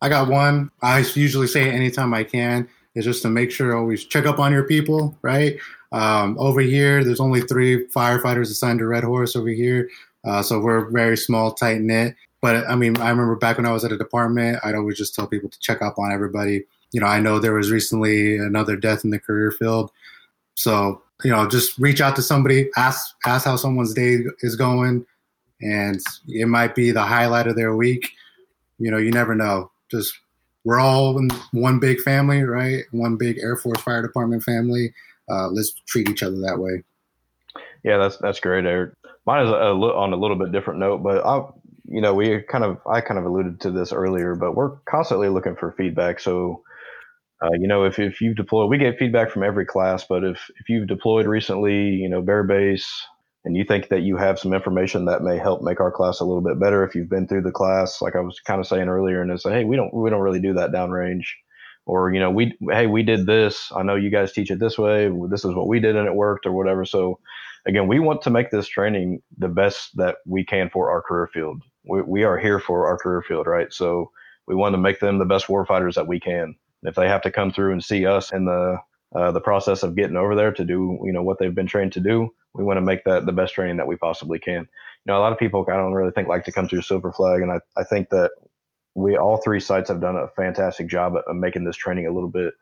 [0.01, 0.71] I got one.
[0.81, 2.69] I usually say it anytime I can.
[2.93, 5.57] Is just to make sure always check up on your people, right?
[5.93, 9.89] Um, over here, there's only three firefighters assigned to Red Horse over here.
[10.25, 12.15] Uh, so we're very small, tight knit.
[12.41, 15.15] But I mean, I remember back when I was at a department, I'd always just
[15.15, 16.63] tell people to check up on everybody.
[16.91, 19.91] You know, I know there was recently another death in the career field.
[20.55, 25.05] So, you know, just reach out to somebody, ask ask how someone's day is going,
[25.61, 28.09] and it might be the highlight of their week.
[28.79, 29.71] You know, you never know.
[29.89, 30.17] Just
[30.63, 32.83] we're all in one big family, right?
[32.91, 34.93] One big Air Force Fire Department family.
[35.29, 36.83] Uh, let's treat each other that way.
[37.83, 38.93] Yeah, that's that's great, Erik.
[39.25, 41.43] Mine is a, a, on a little bit different note, but I,
[41.85, 45.29] you know, we kind of I kind of alluded to this earlier, but we're constantly
[45.29, 46.19] looking for feedback.
[46.19, 46.63] So,
[47.41, 50.39] uh, you know, if if you've deployed, we get feedback from every class, but if
[50.59, 52.87] if you've deployed recently, you know, bare base,
[53.43, 56.25] and you think that you have some information that may help make our class a
[56.25, 58.87] little bit better, if you've been through the class, like I was kind of saying
[58.87, 61.25] earlier, and it's like, hey, we don't we don't really do that downrange
[61.87, 64.77] or you know we hey we did this i know you guys teach it this
[64.77, 67.17] way this is what we did and it worked or whatever so
[67.65, 71.29] again, we want to make this training the best that we can for our career
[71.33, 71.61] field.
[71.85, 73.71] We, we are here for our career field, right?
[73.71, 74.11] So
[74.47, 76.55] we want to make them the best warfighters that we can.
[76.83, 78.77] If they have to come through and see us in the
[79.15, 81.93] uh, the process of getting over there to do you know what they've been trained
[81.93, 84.61] to do, we want to make that the best training that we possibly can.
[84.61, 87.11] You know, a lot of people I don't really think like to come through Silver
[87.11, 88.31] Flag, and I, I think that
[88.95, 92.29] we all three sites have done a fantastic job at, making this training a little
[92.29, 92.53] bit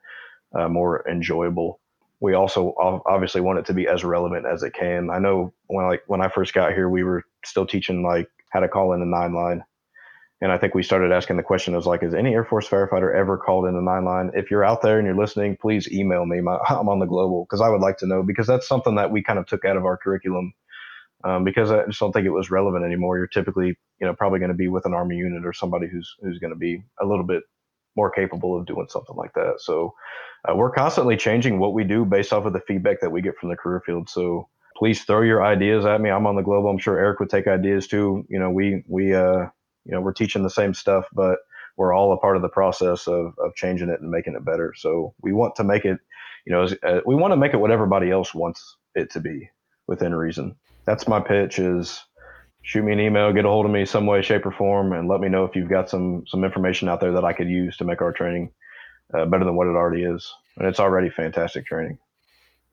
[0.53, 1.79] uh, more enjoyable
[2.19, 5.09] we also obviously want it to be as relevant as it can.
[5.09, 8.59] I know when like when I first got here, we were still teaching like how
[8.59, 9.63] to call in a nine line,
[10.41, 13.13] and I think we started asking the question of like, is any Air Force firefighter
[13.13, 14.31] ever called in a nine line?
[14.33, 16.39] If you're out there and you're listening, please email me.
[16.39, 19.11] My, I'm on the global because I would like to know because that's something that
[19.11, 20.53] we kind of took out of our curriculum
[21.25, 23.17] um, because I just don't think it was relevant anymore.
[23.17, 26.15] You're typically you know probably going to be with an Army unit or somebody who's
[26.21, 27.43] who's going to be a little bit
[27.97, 29.55] more capable of doing something like that.
[29.57, 29.93] So
[30.47, 33.35] uh, we're constantly changing what we do based off of the feedback that we get
[33.37, 34.09] from the career field.
[34.09, 36.09] So please throw your ideas at me.
[36.09, 36.65] I'm on the globe.
[36.65, 38.25] I'm sure Erik would take ideas too.
[38.29, 39.47] You know, we we uh,
[39.85, 41.39] you know we're teaching the same stuff, but
[41.77, 44.73] we're all a part of the process of of changing it and making it better.
[44.75, 45.97] So we want to make it,
[46.45, 49.49] you know, uh, we want to make it what everybody else wants it to be
[49.87, 50.55] within reason.
[50.85, 51.59] That's my pitch.
[51.59, 52.03] Is
[52.61, 55.07] shoot me an email, get a hold of me some way, shape, or form, and
[55.07, 57.77] let me know if you've got some some information out there that I could use
[57.77, 58.51] to make our training
[59.13, 60.31] uh, better than what it already is.
[60.57, 61.97] And it's already fantastic training.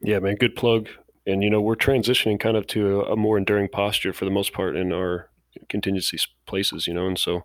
[0.00, 0.88] Yeah, man, good plug.
[1.26, 4.30] And you know, we're transitioning kind of to a, a more enduring posture for the
[4.30, 5.30] most part in our
[5.68, 6.86] contingency places.
[6.86, 7.42] You know, and so you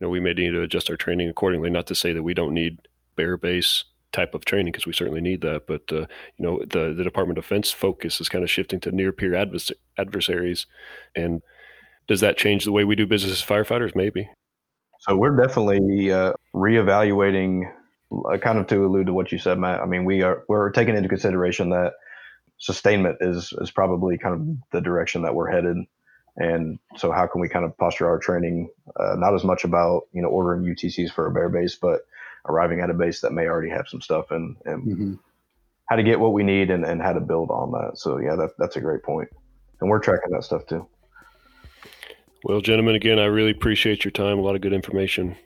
[0.00, 1.70] know we may need to adjust our training accordingly.
[1.70, 2.78] Not to say that we don't need
[3.16, 5.66] bare base type of training because we certainly need that.
[5.66, 6.06] But uh,
[6.36, 9.32] you know, the the Department of Defense focus is kind of shifting to near peer
[9.32, 10.66] advers- adversaries,
[11.14, 11.42] and
[12.08, 13.94] does that change the way we do business as firefighters?
[13.94, 14.28] Maybe.
[15.00, 17.72] So we're definitely uh, reevaluating,
[18.12, 19.80] uh, kind of to allude to what you said, Matt.
[19.80, 21.94] I mean, we are we're taking into consideration that
[22.58, 25.78] sustainment is is probably kind of the direction that we're headed.
[26.36, 30.02] And so, how can we kind of posture our training uh, not as much about
[30.12, 32.02] you know ordering UTCs for a bare base, but
[32.46, 35.14] arriving at a base that may already have some stuff and, and mm-hmm.
[35.86, 37.98] how to get what we need and, and how to build on that.
[37.98, 39.28] So yeah, that, that's a great point.
[39.80, 40.86] And we're tracking that stuff too.
[42.44, 44.38] Well, gentlemen, again, I really appreciate your time.
[44.38, 45.36] A lot of good information.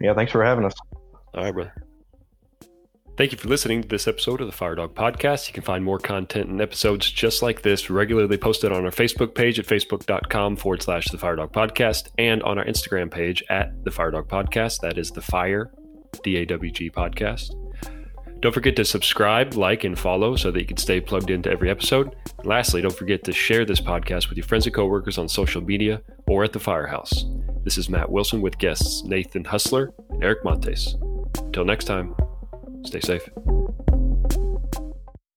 [0.00, 0.74] Yeah, thanks for having us.
[1.34, 1.89] All right, brother.
[3.16, 5.46] Thank you for listening to this episode of the FireDawg Podcast.
[5.46, 9.34] You can find more content and episodes just like this regularly posted on our Facebook
[9.34, 13.90] page at facebook.com forward slash the FireDawg Podcast and on our Instagram page at the
[13.90, 14.80] FireDawg Podcast.
[14.80, 15.70] That is the Fire
[16.22, 17.54] D A W G Podcast.
[18.40, 21.68] Don't forget to subscribe, like, and follow so that you can stay plugged into every
[21.68, 22.16] episode.
[22.38, 25.60] And lastly, don't forget to share this podcast with your friends and coworkers on social
[25.60, 27.26] media or at the firehouse.
[27.64, 30.96] This is Matt Wilson with guests Nathan Hutslar and Erik Montes.
[31.36, 32.14] Until next time,
[32.84, 33.28] Stay safe.